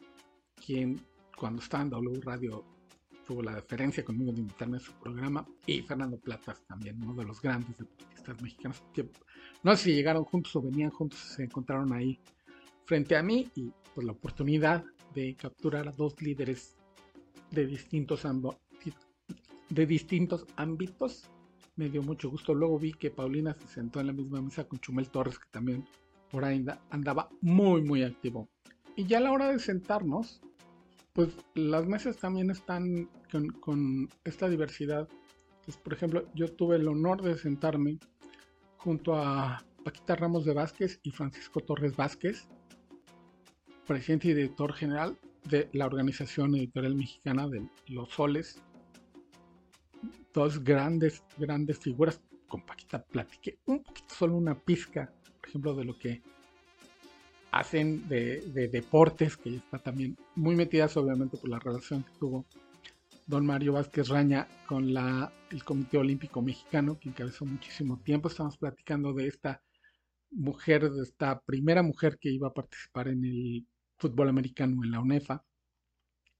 quien 0.63 0.99
cuando 1.35 1.61
estaba 1.61 1.83
en 1.83 1.89
W 1.91 2.21
Radio 2.21 2.65
tuvo 3.25 3.41
la 3.41 3.55
deferencia 3.55 4.03
conmigo 4.03 4.31
de 4.31 4.41
invitarme 4.41 4.77
a 4.77 4.79
su 4.79 4.93
programa, 4.93 5.45
y 5.65 5.81
Fernando 5.81 6.17
Platas 6.17 6.61
también, 6.65 7.01
uno 7.03 7.13
de 7.13 7.25
los 7.25 7.41
grandes 7.41 7.77
deportistas 7.77 8.41
mexicanos, 8.41 8.83
que 8.93 9.09
no 9.63 9.75
sé 9.75 9.83
si 9.83 9.93
llegaron 9.93 10.23
juntos 10.23 10.55
o 10.55 10.61
venían 10.61 10.89
juntos, 10.91 11.19
se 11.19 11.43
encontraron 11.43 11.93
ahí 11.93 12.19
frente 12.85 13.15
a 13.15 13.23
mí 13.23 13.49
y 13.55 13.71
pues 13.93 14.05
la 14.05 14.13
oportunidad 14.13 14.83
de 15.17 15.35
capturar 15.35 15.87
a 15.87 15.91
dos 15.91 16.21
líderes 16.21 16.77
de 17.49 17.65
distintos, 17.65 18.21
de 19.69 19.85
distintos 19.87 20.45
ámbitos. 20.55 21.27
Me 21.75 21.89
dio 21.89 22.03
mucho 22.03 22.29
gusto. 22.29 22.53
Luego 22.53 22.77
vi 22.77 22.93
que 22.93 23.09
Paulina 23.09 23.55
se 23.55 23.67
sentó 23.67 23.99
en 23.99 24.07
la 24.07 24.13
misma 24.13 24.41
mesa 24.41 24.67
con 24.67 24.79
Chumel 24.79 25.09
Torres, 25.09 25.39
que 25.39 25.49
también 25.49 25.85
por 26.29 26.45
ahí 26.45 26.63
andaba 26.91 27.29
muy, 27.41 27.81
muy 27.81 28.03
activo. 28.03 28.47
Y 28.95 29.05
ya 29.05 29.17
a 29.17 29.21
la 29.21 29.31
hora 29.31 29.51
de 29.51 29.57
sentarnos, 29.57 30.39
pues 31.13 31.29
las 31.55 31.87
mesas 31.87 32.17
también 32.17 32.51
están 32.51 33.09
con, 33.59 34.09
esta 34.23 34.47
diversidad. 34.47 35.07
Pues, 35.65 35.77
por 35.77 35.93
ejemplo, 35.93 36.29
yo 36.35 36.53
tuve 36.53 36.75
el 36.75 36.87
honor 36.87 37.23
de 37.23 37.37
sentarme 37.39 37.97
junto 38.77 39.15
a 39.15 39.65
Paquita 39.83 40.15
Ramos 40.15 40.45
de 40.45 40.53
Vázquez 40.53 40.99
y 41.01 41.09
Francisco 41.09 41.59
Torres 41.61 41.95
Vázquez, 41.95 42.47
presidente 43.87 44.27
y 44.27 44.33
director 44.33 44.73
general 44.73 45.17
de 45.45 45.69
la 45.73 45.85
Organización 45.85 46.53
Editorial 46.55 46.95
Mexicana 46.95 47.47
de 47.47 47.67
Los 47.87 48.09
Soles. 48.09 48.61
Dos 50.33 50.63
grandes, 50.63 51.23
grandes 51.37 51.79
figuras. 51.79 52.21
Con 52.47 52.61
Paquita 52.61 53.03
platiqué 53.03 53.57
un 53.65 53.83
poquito, 53.83 54.13
solo 54.13 54.35
una 54.35 54.55
pizca, 54.55 55.11
por 55.39 55.49
ejemplo, 55.49 55.73
de 55.73 55.83
lo 55.83 55.97
que 55.97 56.21
hacen 57.51 58.07
de, 58.07 58.69
deportes, 58.71 59.35
que 59.35 59.55
está 59.55 59.79
también 59.79 60.15
muy 60.35 60.55
metida 60.55 60.87
obviamente 60.95 61.37
por 61.37 61.49
la 61.49 61.59
relación 61.59 62.03
que 62.03 62.11
tuvo 62.19 62.45
don 63.25 63.45
Mario 63.45 63.73
Vázquez 63.73 64.07
Raña 64.07 64.47
con 64.65 64.93
la, 64.93 65.31
el 65.51 65.63
Comité 65.63 65.97
Olímpico 65.97 66.41
Mexicano, 66.41 66.97
que 66.99 67.09
encabezó 67.09 67.43
muchísimo 67.45 67.99
tiempo. 67.99 68.29
Estamos 68.29 68.57
platicando 68.57 69.13
de 69.13 69.27
esta 69.27 69.61
mujer, 70.31 70.89
de 70.89 71.03
esta 71.03 71.41
primera 71.41 71.83
mujer 71.83 72.17
que 72.17 72.29
iba 72.29 72.47
a 72.47 72.53
participar 72.53 73.09
en 73.09 73.25
el 73.25 73.65
fútbol 73.97 74.29
americano 74.29 74.83
en 74.83 74.91
la 74.91 74.99
UNEFA, 74.99 75.43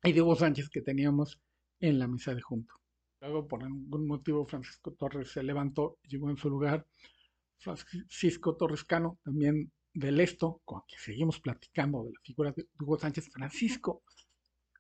y 0.04 0.14
de 0.14 0.22
Hugo 0.22 0.36
Sánchez 0.36 0.70
que 0.70 0.82
teníamos 0.82 1.40
en 1.80 2.00
la 2.00 2.08
mesa 2.08 2.34
de 2.34 2.42
junto. 2.42 2.74
Luego, 3.22 3.48
por 3.48 3.64
algún 3.64 4.08
motivo, 4.08 4.46
Francisco 4.46 4.94
Torres 4.94 5.32
se 5.32 5.44
levantó, 5.44 5.98
llegó 6.08 6.30
en 6.30 6.38
su 6.38 6.50
lugar. 6.50 6.86
Francisco 7.58 8.56
Torres 8.56 8.84
Cano, 8.84 9.18
también 9.24 9.72
del 9.94 10.20
esto, 10.20 10.62
con 10.64 10.82
que 10.88 10.98
seguimos 11.00 11.40
platicando 11.40 12.04
de 12.04 12.12
la 12.12 12.20
figura 12.22 12.52
de 12.52 12.68
Hugo 12.80 13.00
Sánchez. 13.00 13.30
Francisco, 13.32 14.04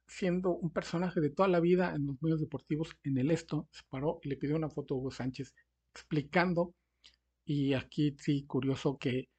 siendo 0.05 0.51
un 0.51 0.69
personaje 0.69 1.19
de 1.19 1.31
toda 1.31 1.49
la 1.49 1.59
vida 1.59 1.95
en 1.95 2.05
los 2.05 2.21
medios 2.21 2.39
deportivos, 2.39 2.95
en 3.03 3.17
el 3.17 3.31
esto, 3.31 3.67
se 3.71 3.81
paró 3.89 4.19
y 4.21 4.29
le 4.29 4.37
pidió 4.37 4.55
una 4.55 4.69
foto 4.69 4.93
a 4.93 4.97
Hugo 4.97 5.11
Sánchez 5.11 5.55
explicando. 5.91 6.75
Y 7.43 7.73
aquí 7.73 8.15
sí, 8.19 8.45
curioso 8.45 8.97
que 8.97 9.29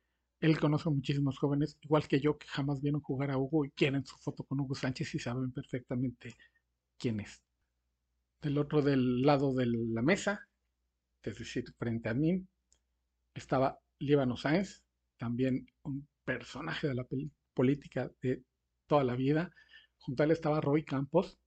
él 0.41 0.59
conoce 0.61 0.89
a 0.89 0.93
muchísimos 0.93 1.39
jóvenes, 1.39 1.77
igual 1.81 2.07
que 2.07 2.21
yo, 2.21 2.39
que 2.39 2.47
jamás 2.47 2.81
vieron 2.81 3.01
jugar 3.01 3.31
a 3.31 3.39
Hugo 3.39 3.65
y 3.65 3.71
quieren 3.71 4.05
su 4.05 4.17
foto 4.19 4.45
con 4.45 4.61
Hugo 4.61 4.75
Sánchez 4.75 5.15
y 5.15 5.19
saben 5.19 5.53
perfectamente 5.53 6.37
quién 6.97 7.21
es. 7.21 7.43
Del 8.41 8.59
otro 8.59 8.83
del 8.83 9.23
lado 9.23 9.53
de 9.55 9.67
la 9.67 10.03
mesa, 10.03 10.49
es 11.23 11.39
decir, 11.39 11.65
frente 11.77 12.09
a 12.09 12.15
mí, 12.15 12.47
estaba 13.35 13.79
Líbano 13.99 14.37
Sáenz, 14.37 14.85
también 15.17 15.67
un 15.83 16.09
personaje 16.25 16.89
de 16.89 16.95
la 16.95 17.07
política 17.55 18.11
de 18.23 18.45
toda 18.87 19.03
la 19.03 19.17
vida. 19.17 19.53
Junto 19.99 20.23
a 20.23 20.27
él 20.27 20.33
estaba 20.33 20.61
Roy 20.61 20.85
Campos, 20.85 21.39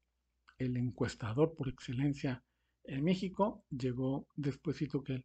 el 0.58 0.76
encuestador 0.76 1.56
por 1.56 1.70
excelencia 1.70 2.44
en 2.84 3.04
México. 3.04 3.64
Llegó 3.70 4.28
despuésito 4.36 5.02
que 5.04 5.24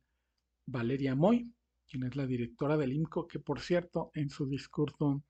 Valeria 0.66 1.14
Moy, 1.14 1.52
quien 1.88 2.04
es 2.04 2.16
la 2.16 2.26
directora 2.26 2.76
del 2.76 2.92
IMCO, 2.92 3.26
que 3.26 3.38
por 3.38 3.60
cierto, 3.60 4.10
en 4.14 4.30
su 4.30 4.46
discurso, 4.46 5.22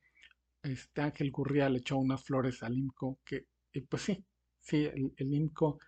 este 0.63 1.01
Ángel 1.03 1.31
Gurría 1.31 1.69
le 1.69 1.79
echó 1.79 1.97
unas 1.97 2.25
flores 2.25 2.63
al 2.63 2.77
IMCO, 2.77 3.21
que 3.25 3.47
pues 3.89 4.03
sí, 4.03 4.25
sí, 4.61 4.85
el, 4.85 5.13
el, 5.17 5.35
IMCO 5.35 5.79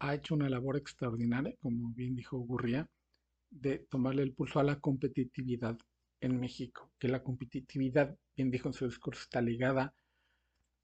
ha 0.00 0.14
hecho 0.14 0.34
una 0.34 0.48
labor 0.48 0.76
extraordinaria, 0.76 1.54
como 1.60 1.92
bien 1.94 2.14
dijo 2.14 2.38
Gurría, 2.38 2.88
de 3.50 3.78
tomarle 3.78 4.22
el 4.22 4.34
pulso 4.34 4.60
a 4.60 4.64
la 4.64 4.80
competitividad 4.80 5.78
en 6.20 6.38
México, 6.38 6.92
que 6.98 7.08
la 7.08 7.22
competitividad, 7.22 8.16
bien 8.36 8.50
dijo 8.50 8.68
en 8.68 8.74
su 8.74 8.86
discurso, 8.86 9.22
está 9.22 9.40
ligada 9.40 9.94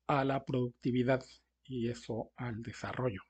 a 0.07 0.25
la 0.25 0.45
productividad 0.45 1.25
y 1.65 1.89
eso 1.89 2.33
al 2.37 2.63
desarrollo. 2.63 3.21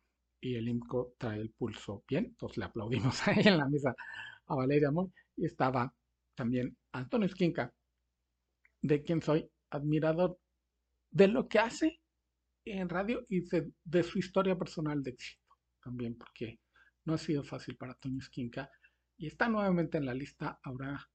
Y 0.41 0.55
el 0.55 0.69
IMCO 0.69 1.15
trae 1.19 1.41
el 1.41 1.51
pulso 1.51 2.05
bien, 2.09 2.27
entonces 2.27 2.59
le 2.59 2.65
aplaudimos 2.65 3.21
ahí 3.29 3.43
en 3.45 3.59
la 3.59 3.69
mesa 3.69 3.95
a 4.47 4.55
Valeria 4.55 4.91
Moy 4.91 5.11
y 5.38 5.46
estaba 5.46 5.94
también 6.35 6.77
Antonio 6.92 7.27
Esquinca, 7.27 7.72
de 8.83 9.03
quien 9.03 9.22
soy 9.22 9.48
admirador 9.70 10.38
de 11.11 11.29
lo 11.29 11.48
que 11.48 11.59
hace 11.59 12.01
en 12.64 12.88
radio 12.88 13.24
y 13.29 13.44
de, 13.48 14.03
su 14.03 14.18
historia 14.18 14.59
personal 14.59 15.03
de 15.03 15.11
éxito 15.11 15.57
también, 15.83 16.16
porque 16.16 16.61
no 17.05 17.14
ha 17.14 17.18
sido 17.18 17.42
fácil 17.42 17.77
para 17.77 17.92
Antonio 17.92 18.18
Esquinca 18.18 18.70
y 19.16 19.27
está 19.27 19.48
nuevamente 19.48 19.98
en 19.98 20.07
la 20.07 20.14
lista 20.14 20.61
ahora 20.62 21.09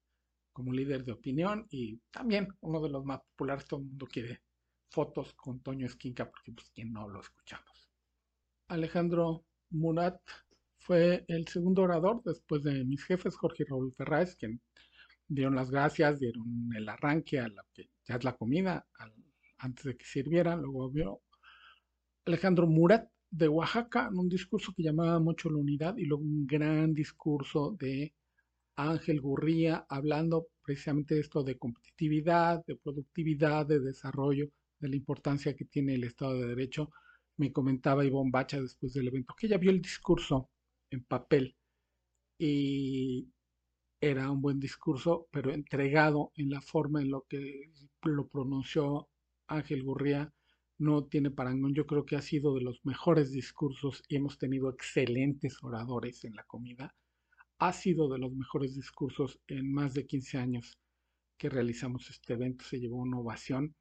como 0.52 0.74
líder 0.74 1.04
de 1.04 1.12
opinión 1.12 1.68
y 1.70 1.98
también 2.12 2.48
uno 2.62 2.82
de 2.82 2.90
los 2.90 3.06
más 3.06 3.22
populares, 3.22 3.68
todo 3.68 3.82
el 3.82 3.88
mundo 3.88 4.08
quiere 4.08 4.42
fotos 4.90 5.34
con 5.34 5.62
Toño 5.62 5.86
Esquinca 5.86 6.30
porque 6.30 6.52
pues 6.52 6.70
quien 6.72 6.92
no 6.92 7.08
lo 7.08 7.22
escuchamos. 7.22 7.92
Alejandro 8.68 9.46
Murat 9.72 10.22
fue 10.84 11.24
el 11.30 11.48
segundo 11.48 11.84
orador 11.84 12.22
después 12.26 12.62
de 12.64 12.84
mis 12.84 13.04
jefes, 13.06 13.38
Jorge 13.38 13.64
y 13.64 13.70
Raúl 13.70 13.94
Ferraz, 13.94 14.36
quien 14.36 14.62
dieron 15.28 15.56
las 15.56 15.72
gracias, 15.72 16.20
dieron 16.20 16.70
el 16.76 16.88
arranque 16.90 17.40
a 17.40 17.48
lo 17.48 17.64
que 17.74 17.90
ya 18.06 18.16
es 18.16 18.24
la 18.24 18.36
comida, 18.36 18.86
antes 19.60 19.86
de 19.86 19.96
que 19.96 20.06
sirvieran. 20.06 20.62
Luego 20.62 20.92
vio 20.92 21.22
Alejandro 22.26 22.68
Murat 22.68 23.10
de 23.32 23.48
Oaxaca 23.48 24.10
en 24.12 24.20
un 24.20 24.28
discurso 24.28 24.74
que 24.76 24.84
llamaba 24.84 25.20
mucho 25.20 25.50
la 25.50 25.58
unidad 25.58 25.96
y 25.98 26.06
luego 26.06 26.24
un 26.24 26.46
gran 26.46 26.94
discurso 26.94 27.76
de 27.80 28.14
Ángel 28.76 29.22
Gurría 29.22 29.86
hablando 29.88 30.48
precisamente 30.64 31.16
de 31.16 31.22
esto 31.22 31.44
de 31.44 31.58
competitividad, 31.58 32.64
de 32.66 32.76
productividad, 32.76 33.66
de 33.66 33.80
desarrollo, 33.80 34.50
de 34.80 34.90
la 34.90 34.96
importancia 34.98 35.56
que 35.56 35.66
tiene 35.66 35.96
el 35.96 36.04
Estado 36.04 36.40
de 36.40 36.48
Derecho. 36.48 36.92
Me 37.38 37.54
comentaba 37.54 38.06
Ivonne 38.06 38.32
Bacha 38.32 38.62
después 38.62 38.94
del 38.94 39.08
evento 39.08 39.34
que 39.38 39.48
ella 39.48 39.58
vio 39.58 39.72
el 39.72 39.82
discurso 39.82 40.50
en 40.94 41.04
papel 41.04 41.56
y 42.38 43.32
era 44.02 44.30
un 44.30 44.42
buen 44.42 44.60
discurso, 44.60 45.28
pero 45.32 45.54
entregado 45.54 46.32
en 46.36 46.50
la 46.50 46.62
forma 46.62 47.02
en 47.02 47.10
lo 47.10 47.26
que 47.30 47.72
lo 48.04 48.28
pronunció 48.28 49.08
Ángel 49.48 49.84
Gurría, 49.84 50.34
no 50.78 51.06
tiene 51.06 51.32
parangón. 51.32 51.74
Yo 51.74 51.86
creo 51.86 52.06
que 52.06 52.16
ha 52.18 52.22
sido 52.22 52.54
de 52.56 52.62
los 52.62 52.82
mejores 52.84 53.32
discursos 53.32 54.04
y 54.10 54.18
hemos 54.18 54.38
tenido 54.38 54.70
excelentes 54.70 55.58
oradores 55.64 56.26
en 56.26 56.36
la 56.36 56.44
comida. 56.44 56.94
Ha 57.60 57.72
sido 57.72 58.10
de 58.10 58.20
los 58.20 58.34
mejores 58.34 58.76
discursos 58.76 59.40
en 59.48 59.72
más 59.72 59.94
de 59.94 60.06
15 60.06 60.38
años 60.38 60.78
que 61.38 61.50
realizamos 61.50 62.10
este 62.10 62.34
evento. 62.34 62.66
Se 62.66 62.80
llevó 62.80 62.98
una 62.98 63.20
ovación. 63.20 63.76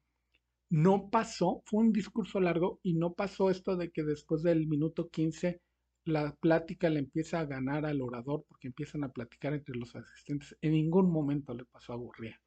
No 0.69 1.09
pasó, 1.09 1.61
fue 1.65 1.81
un 1.81 1.91
discurso 1.91 2.39
largo 2.39 2.79
y 2.81 2.93
no 2.93 3.13
pasó 3.13 3.49
esto 3.49 3.75
de 3.75 3.91
que 3.91 4.03
después 4.03 4.41
del 4.41 4.67
minuto 4.67 5.09
15 5.09 5.61
la 6.05 6.35
plática 6.35 6.89
le 6.89 6.99
empieza 6.99 7.39
a 7.39 7.45
ganar 7.45 7.85
al 7.85 8.01
orador 8.01 8.45
porque 8.47 8.67
empiezan 8.67 9.03
a 9.03 9.11
platicar 9.11 9.53
entre 9.53 9.75
los 9.75 9.95
asistentes. 9.95 10.55
En 10.61 10.73
ningún 10.73 11.11
momento 11.11 11.53
le 11.53 11.65
pasó 11.65 11.93
a 11.93 11.97
Gurría. 11.97 12.39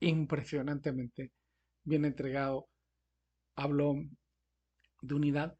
Impresionantemente 0.00 1.32
bien 1.84 2.04
entregado. 2.04 2.68
Habló 3.56 3.94
de 5.02 5.14
unidad. 5.14 5.56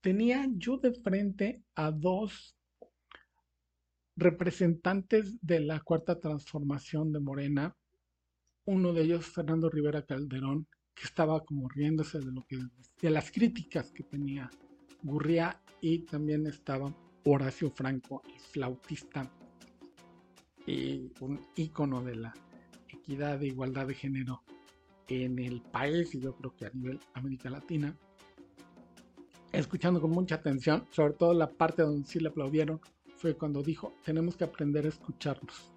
Tenía 0.00 0.46
yo 0.52 0.78
de 0.78 0.92
frente 0.92 1.62
a 1.74 1.90
dos 1.90 2.56
representantes 4.16 5.38
de 5.40 5.60
la 5.60 5.80
cuarta 5.80 6.18
transformación 6.18 7.12
de 7.12 7.20
Morena. 7.20 7.76
Uno 8.64 8.92
de 8.92 9.02
ellos, 9.02 9.26
Fernando 9.26 9.68
Rivera 9.68 10.04
Calderón, 10.04 10.66
que 10.94 11.04
estaba 11.04 11.42
como 11.44 11.68
riéndose 11.68 12.18
de 12.18 12.32
lo 12.32 12.44
que 12.46 12.58
de 13.00 13.10
las 13.10 13.30
críticas 13.30 13.90
que 13.90 14.02
tenía 14.04 14.50
Gurría 15.02 15.60
y 15.80 16.00
también 16.00 16.46
estaba 16.46 16.94
Horacio 17.24 17.70
Franco, 17.70 18.22
el 18.26 18.40
flautista 18.40 19.30
y 20.66 21.10
un 21.20 21.40
ícono 21.56 22.02
de 22.02 22.16
la 22.16 22.34
equidad 22.88 23.42
e 23.42 23.48
igualdad 23.48 23.86
de 23.86 23.94
género 23.94 24.42
en 25.08 25.38
el 25.38 25.60
país 25.62 26.14
y 26.14 26.20
yo 26.20 26.34
creo 26.36 26.54
que 26.54 26.66
a 26.66 26.70
nivel 26.70 27.00
América 27.14 27.50
Latina. 27.50 27.96
Escuchando 29.52 30.00
con 30.00 30.10
mucha 30.10 30.36
atención, 30.36 30.86
sobre 30.90 31.14
todo 31.14 31.34
la 31.34 31.48
parte 31.48 31.82
donde 31.82 32.06
sí 32.06 32.20
le 32.20 32.28
aplaudieron, 32.28 32.80
fue 33.16 33.36
cuando 33.36 33.62
dijo, 33.62 33.92
tenemos 34.04 34.36
que 34.36 34.44
aprender 34.44 34.86
a 34.86 34.90
escucharnos, 34.90 35.72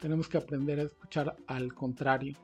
tenemos 0.00 0.28
que 0.28 0.36
aprender 0.36 0.80
a 0.80 0.82
escuchar 0.82 1.36
al 1.46 1.72
contrario, 1.72 2.36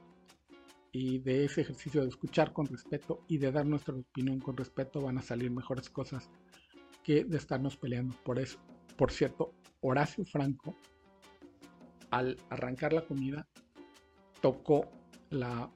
y 0.92 1.18
de 1.18 1.44
ese 1.44 1.60
ejercicio 1.60 2.02
de 2.02 2.08
escuchar 2.08 2.52
con 2.52 2.66
respeto 2.66 3.24
y 3.28 3.38
de 3.38 3.52
dar 3.52 3.66
nuestra 3.66 3.94
opinión 3.94 4.40
con 4.40 4.56
respeto 4.56 5.00
van 5.00 5.18
a 5.18 5.22
salir 5.22 5.50
mejores 5.50 5.88
cosas 5.88 6.28
de 7.14 7.36
estarnos 7.36 7.76
peleando 7.76 8.14
por 8.24 8.38
eso. 8.38 8.58
Por 8.96 9.10
cierto, 9.10 9.54
Horacio 9.80 10.24
Franco, 10.24 10.76
al 12.10 12.36
arrancar 12.50 12.92
la 12.92 13.02
comida, 13.02 13.46
tocó 14.40 14.90
La, 15.30 15.70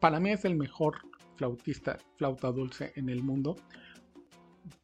para 0.00 0.20
mí 0.20 0.30
es 0.30 0.44
el 0.44 0.56
mejor 0.56 0.96
flautista, 1.36 1.98
flauta 2.16 2.50
dulce 2.50 2.92
en 2.96 3.08
el 3.08 3.22
mundo. 3.22 3.56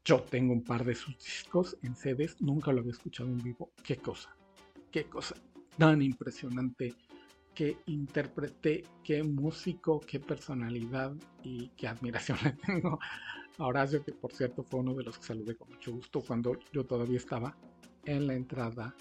Yo 0.05 0.23
tengo 0.23 0.53
un 0.53 0.63
par 0.63 0.85
de 0.85 0.95
sus 0.95 1.19
discos 1.19 1.77
en 1.83 1.95
CDs, 1.97 2.41
nunca 2.41 2.73
lo 2.73 2.81
había 2.81 2.93
escuchado 2.93 3.29
en 3.29 3.39
vivo. 3.39 3.71
Qué 3.83 3.97
cosa, 3.97 4.35
qué 4.91 5.05
cosa 5.05 5.35
tan 5.77 6.03
impresionante, 6.03 6.95
qué 7.55 7.79
intérprete, 7.87 8.85
qué 9.03 9.23
músico, 9.23 10.01
qué 10.01 10.21
personalidad 10.21 11.15
y 11.43 11.69
qué 11.77 11.89
admiración 11.89 12.39
le 12.45 12.53
tengo 12.53 12.99
a 13.59 13.67
Horacio, 13.67 14.05
que 14.05 14.13
por 14.13 14.33
cierto 14.33 14.65
fue 14.65 14.81
uno 14.81 14.95
de 14.95 15.05
los 15.05 15.19
que 15.19 15.25
saludé 15.25 15.57
con 15.57 15.71
mucho 15.71 15.93
gusto 15.93 16.21
cuando 16.21 16.59
yo 16.73 16.85
todavía 16.85 17.17
estaba 17.17 17.57
en 18.05 18.27
la 18.27 18.35
entrada, 18.35 18.95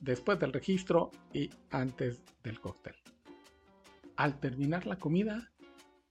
después 0.00 0.38
del 0.38 0.52
registro 0.52 1.10
y 1.32 1.48
antes 1.70 2.22
del 2.42 2.60
cóctel. 2.60 2.94
Al 4.16 4.38
terminar 4.40 4.86
la 4.86 4.98
comida, 4.98 5.50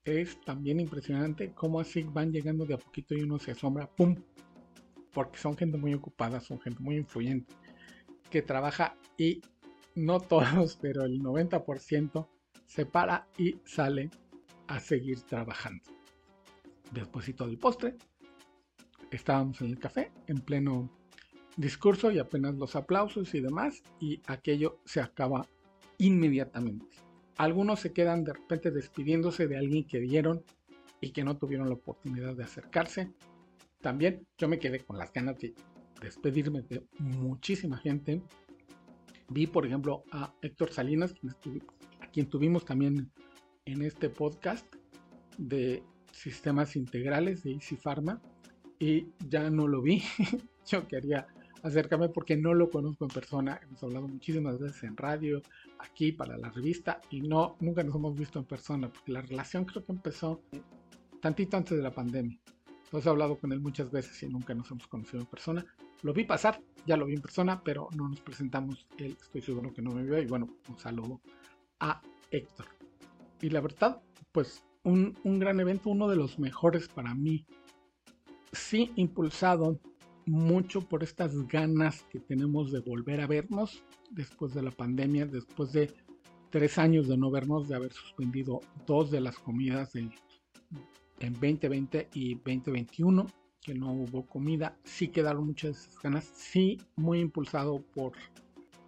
es 0.06 0.40
también 0.42 0.80
impresionante 0.80 1.54
cómo 1.54 1.80
así 1.80 2.04
van 2.04 2.32
llegando 2.32 2.66
de 2.66 2.74
a 2.74 2.78
poquito 2.78 3.14
y 3.14 3.22
uno 3.22 3.38
se 3.38 3.52
asombra, 3.52 3.88
¡pum! 3.88 4.16
Porque 5.14 5.38
son 5.38 5.58
gente 5.58 5.78
muy 5.78 5.94
ocupada, 5.94 6.40
son 6.40 6.60
gente 6.60 6.82
muy 6.82 6.96
influyente, 6.96 7.54
que 8.30 8.42
trabaja 8.42 8.96
y 9.18 9.42
no 9.95 10.19
todos, 10.19 10.78
pero 10.82 11.04
el 11.04 11.21
90% 11.21 12.28
se 12.65 12.86
para 12.86 13.28
y 13.38 13.58
sale 13.65 14.10
a 14.67 14.80
seguir 14.80 15.21
trabajando. 15.21 15.84
Despuésito 16.91 17.47
del 17.47 17.58
postre, 17.58 17.97
estábamos 19.12 19.62
en 19.62 19.67
el 19.67 19.80
café, 19.80 20.12
en 20.28 20.39
pleno 20.39 20.89
discurso 21.58 22.12
y 22.12 22.19
apenas 22.19 22.56
los 22.56 22.75
aplausos 22.75 23.34
y 23.34 23.41
demás, 23.41 23.84
y 23.99 24.21
aquello 24.28 24.80
se 24.86 25.02
acaba 25.02 25.47
inmediatamente. 25.97 26.97
Algunos 27.38 27.80
se 27.80 27.93
quedan 27.93 28.23
de 28.23 28.34
repente 28.34 28.71
despidiéndose 28.71 29.47
de 29.47 29.58
alguien 29.58 29.86
que 29.86 29.99
dieron 29.99 30.43
y 31.02 31.12
que 31.12 31.23
no 31.23 31.38
tuvieron 31.38 31.67
la 31.67 31.75
oportunidad 31.75 32.36
de 32.36 32.43
acercarse. 32.43 33.12
También 33.82 34.25
yo 34.38 34.47
me 34.47 34.60
quedé 34.60 34.82
con 34.82 34.97
las 34.97 35.13
ganas 35.13 35.39
de 35.39 35.54
despedirme 36.02 36.62
de 36.63 36.84
muchísima 36.99 37.78
gente. 37.78 38.21
Vi, 39.30 39.48
por 39.48 39.65
ejemplo, 39.65 40.04
a 40.12 40.34
Héctor 40.42 40.72
Salinas, 40.72 41.13
a 42.02 42.08
quien 42.08 42.28
tuvimos 42.28 42.65
también 42.65 43.12
en 43.65 43.82
este 43.84 44.10
podcast 44.10 44.65
de 45.38 45.84
sistemas 46.12 46.76
integrales 46.76 47.44
de 47.44 47.52
Easy 47.54 47.78
Pharma, 47.78 48.22
y 48.80 49.08
ya 49.28 49.50
no 49.50 49.68
lo 49.68 49.82
vi. 49.82 50.04
yo 50.65 50.88
quería 50.88 51.28
acércame 51.63 52.10
porque 52.10 52.38
no 52.38 52.54
lo 52.54 52.70
conozco 52.70 53.06
en 53.06 53.10
persona. 53.10 53.60
Hemos 53.63 53.84
hablado 53.84 54.08
muchísimas 54.08 54.60
veces 54.60 54.84
en 54.84 54.98
radio, 54.98 55.42
aquí 55.80 56.12
para 56.12 56.38
la 56.38 56.50
revista 56.50 57.02
y 57.10 57.22
no, 57.22 57.58
nunca 57.60 57.84
nos 57.84 57.96
hemos 57.96 58.15
visto 58.18 58.39
en 58.39 58.46
persona 58.46 58.89
porque 58.89 59.12
la 59.12 59.22
relación 59.22 59.65
creo 59.65 59.84
que 59.84 59.92
empezó 59.92 60.42
tantito 61.22 61.58
antes 61.58 61.78
de 61.78 61.84
la 61.84 61.92
pandemia. 61.92 62.39
Entonces 62.86 63.06
he 63.06 63.10
hablado 63.10 63.38
con 63.38 63.52
él 63.52 63.60
muchas 63.60 63.92
veces 63.92 64.22
y 64.24 64.28
nunca 64.28 64.54
nos 64.54 64.72
hemos 64.72 64.88
conocido 64.88 65.22
en 65.22 65.28
persona. 65.28 65.65
Lo 66.02 66.13
vi 66.13 66.24
pasar, 66.24 66.62
ya 66.86 66.98
lo 66.98 67.06
vi 67.06 67.15
en 67.15 67.22
persona, 67.22 67.62
pero 67.63 67.89
no 67.96 68.10
nos 68.10 68.20
presentamos. 68.22 68.88
Él 68.98 69.18
estoy 69.22 69.42
seguro 69.42 69.74
que 69.74 69.82
no 69.82 69.92
me 69.92 70.04
vio 70.04 70.22
y 70.22 70.26
bueno, 70.26 70.50
un 70.68 70.78
saludo 70.78 71.22
a 71.80 72.02
Héctor. 72.32 72.68
Y 73.42 73.50
la 73.50 73.62
verdad, 73.62 74.02
pues 74.32 74.63
un, 74.84 75.18
un 75.24 75.39
gran 75.39 75.60
evento, 75.60 75.89
uno 75.89 76.08
de 76.08 76.15
los 76.15 76.39
mejores 76.39 76.88
para 76.88 77.13
mí. 77.13 77.46
Sí, 78.52 78.92
impulsado 78.96 79.80
mucho 80.26 80.82
por 80.82 81.04
estas 81.04 81.48
ganas 81.48 82.04
que 82.04 82.20
tenemos 82.20 82.72
de 82.72 82.80
volver 82.80 83.22
a 83.22 83.28
vernos 83.28 83.84
después 84.12 84.54
de 84.54 84.62
la 84.62 84.72
pandemia, 84.72 85.26
después 85.26 85.72
de 85.72 85.94
tres 86.50 86.78
años 86.78 87.08
de 87.08 87.18
no 87.18 87.32
vernos, 87.32 87.68
de 87.68 87.76
haber 87.76 87.94
suspendido 87.94 88.62
dos 88.86 89.12
de 89.12 89.22
las 89.22 89.38
comidas 89.38 89.96
en 89.96 90.12
2020 91.20 92.10
y 92.13 92.36
2021, 92.36 93.28
que 93.62 93.74
no 93.74 93.91
hubo 93.91 94.26
comida, 94.26 94.78
sí 94.84 95.10
quedaron 95.10 95.48
muchas 95.48 95.98
ganas, 96.02 96.26
sí 96.34 96.78
muy 96.95 97.19
impulsado 97.19 97.82
por, 97.93 98.13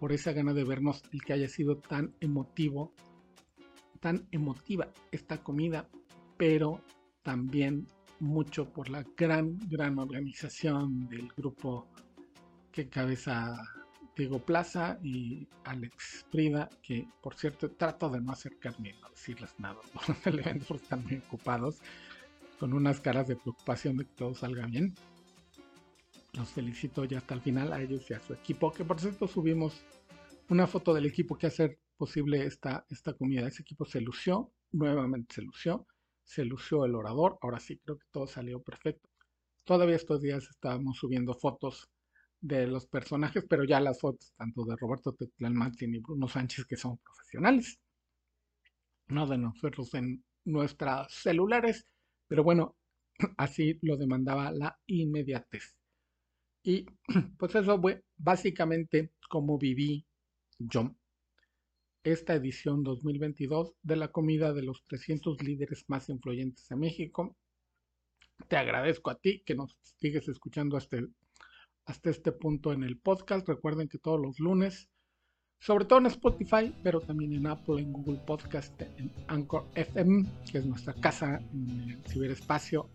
por 0.00 0.12
esa 0.12 0.32
gana 0.32 0.52
de 0.54 0.64
vernos, 0.64 1.02
el 1.12 1.22
que 1.22 1.32
haya 1.32 1.48
sido 1.48 1.76
tan 1.76 2.14
emotivo, 2.20 2.92
tan 4.00 4.26
emotiva 4.30 4.88
esta 5.10 5.38
comida, 5.38 5.88
pero 6.36 6.80
también 7.22 7.86
mucho 8.20 8.72
por 8.72 8.88
la 8.88 9.04
gran, 9.16 9.58
gran 9.68 9.98
organización 9.98 11.08
del 11.08 11.28
grupo 11.36 11.88
que 12.70 12.88
cabeza 12.88 13.60
Diego 14.16 14.38
Plaza 14.38 14.98
y 15.02 15.48
Alex 15.64 16.26
Prida, 16.30 16.68
que 16.82 17.06
por 17.22 17.34
cierto 17.34 17.70
trato 17.70 18.10
de 18.10 18.20
no 18.20 18.32
acercarme 18.32 18.94
a 19.02 19.10
decirles 19.10 19.54
nada 19.58 19.78
durante 20.24 20.30
el 20.30 20.76
están 20.76 21.04
muy 21.04 21.16
ocupados, 21.16 21.80
con 22.62 22.74
unas 22.74 23.00
caras 23.00 23.26
de 23.26 23.34
preocupación 23.34 23.96
de 23.96 24.04
que 24.04 24.14
todo 24.14 24.36
salga 24.36 24.64
bien. 24.68 24.94
Los 26.32 26.48
felicito 26.50 27.04
ya 27.04 27.18
hasta 27.18 27.34
el 27.34 27.40
final 27.40 27.72
a 27.72 27.82
ellos 27.82 28.08
y 28.08 28.14
a 28.14 28.20
su 28.20 28.34
equipo, 28.34 28.72
que 28.72 28.84
por 28.84 29.00
cierto 29.00 29.26
subimos 29.26 29.82
una 30.48 30.68
foto 30.68 30.94
del 30.94 31.06
equipo 31.06 31.36
que 31.36 31.48
hacer 31.48 31.80
posible 31.96 32.46
esta, 32.46 32.86
esta 32.88 33.14
comida. 33.14 33.48
Ese 33.48 33.62
equipo 33.62 33.84
se 33.84 34.00
lució, 34.00 34.52
nuevamente 34.70 35.34
se 35.34 35.42
lució 35.42 35.88
se 36.22 36.44
lució 36.44 36.84
el 36.84 36.94
orador. 36.94 37.36
Ahora 37.42 37.58
sí, 37.58 37.78
creo 37.78 37.98
que 37.98 38.06
todo 38.12 38.28
salió 38.28 38.62
perfecto. 38.62 39.08
Todavía 39.64 39.96
estos 39.96 40.22
días 40.22 40.48
estábamos 40.48 40.98
subiendo 40.98 41.34
fotos 41.34 41.90
de 42.40 42.68
los 42.68 42.86
personajes, 42.86 43.44
pero 43.50 43.64
ya 43.64 43.80
las 43.80 43.98
fotos 43.98 44.32
tanto 44.36 44.64
de 44.64 44.76
Roberto 44.76 45.12
Tetlán 45.14 45.56
Martín 45.56 45.96
y 45.96 45.98
Bruno 45.98 46.28
Sánchez, 46.28 46.64
que 46.66 46.76
son 46.76 46.96
profesionales, 46.98 47.80
no 49.08 49.26
de 49.26 49.36
nosotros 49.36 49.92
en 49.94 50.24
nuestras 50.44 51.12
celulares, 51.12 51.88
pero 52.32 52.44
bueno, 52.44 52.78
así 53.36 53.78
lo 53.82 53.98
demandaba 53.98 54.50
la 54.52 54.80
inmediatez. 54.86 55.76
Y 56.62 56.86
pues 57.38 57.54
eso 57.54 57.78
fue 57.78 58.04
básicamente 58.16 59.12
como 59.28 59.58
viví 59.58 60.06
yo 60.58 60.96
esta 62.02 62.34
edición 62.34 62.84
2022 62.84 63.74
de 63.82 63.96
la 63.96 64.08
comida 64.08 64.54
de 64.54 64.62
los 64.62 64.82
300 64.84 65.42
líderes 65.42 65.84
más 65.88 66.08
influyentes 66.08 66.66
de 66.68 66.76
México. 66.76 67.36
Te 68.48 68.56
agradezco 68.56 69.10
a 69.10 69.20
ti 69.20 69.42
que 69.44 69.54
nos 69.54 69.76
sigues 70.00 70.26
escuchando 70.26 70.78
hasta, 70.78 71.00
hasta 71.84 72.08
este 72.08 72.32
punto 72.32 72.72
en 72.72 72.82
el 72.82 72.98
podcast. 72.98 73.46
Recuerden 73.46 73.90
que 73.90 73.98
todos 73.98 74.18
los 74.18 74.40
lunes, 74.40 74.88
sobre 75.62 75.84
todo 75.84 76.00
en 76.00 76.06
Spotify, 76.06 76.74
pero 76.82 77.00
también 77.00 77.32
en 77.32 77.46
Apple, 77.46 77.80
en 77.80 77.92
Google 77.92 78.20
Podcast, 78.26 78.82
en 78.98 79.10
Anchor 79.28 79.64
FM, 79.74 80.26
que 80.50 80.58
es 80.58 80.66
nuestra 80.66 80.92
casa 80.94 81.40
en 81.52 81.90
el 81.90 82.04
ciberespacio, 82.06 82.90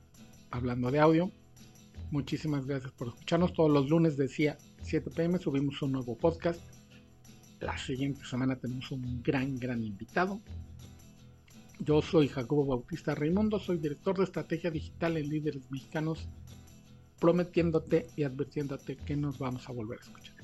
hablando 0.51 0.91
de 0.91 0.99
audio. 0.99 1.31
Muchísimas 2.11 2.65
gracias 2.65 2.91
por 2.91 3.07
escucharnos. 3.07 3.53
Todos 3.53 3.71
los 3.71 3.89
lunes 3.89 4.17
decía 4.17 4.57
7 4.81 5.09
pm 5.11 5.39
subimos 5.39 5.81
un 5.81 5.93
nuevo 5.93 6.17
podcast 6.17 6.61
la 7.59 7.77
siguiente 7.77 8.23
semana 8.23 8.55
tenemos 8.55 8.91
un 8.91 9.21
gran, 9.23 9.57
gran 9.57 9.83
invitado. 9.83 10.39
Yo 11.79 12.01
soy 12.01 12.27
Jacobo 12.27 12.65
Bautista 12.65 13.15
Raimundo, 13.15 13.59
soy 13.59 13.77
director 13.77 14.17
de 14.17 14.25
estrategia 14.25 14.71
digital 14.71 15.17
en 15.17 15.29
Líderes 15.29 15.71
Mexicanos, 15.71 16.27
prometiéndote 17.19 18.07
y 18.15 18.23
advirtiéndote 18.23 18.97
que 18.97 19.15
nos 19.15 19.39
vamos 19.39 19.67
a 19.69 19.71
volver 19.71 19.99
a 19.99 20.03
escuchar. 20.03 20.36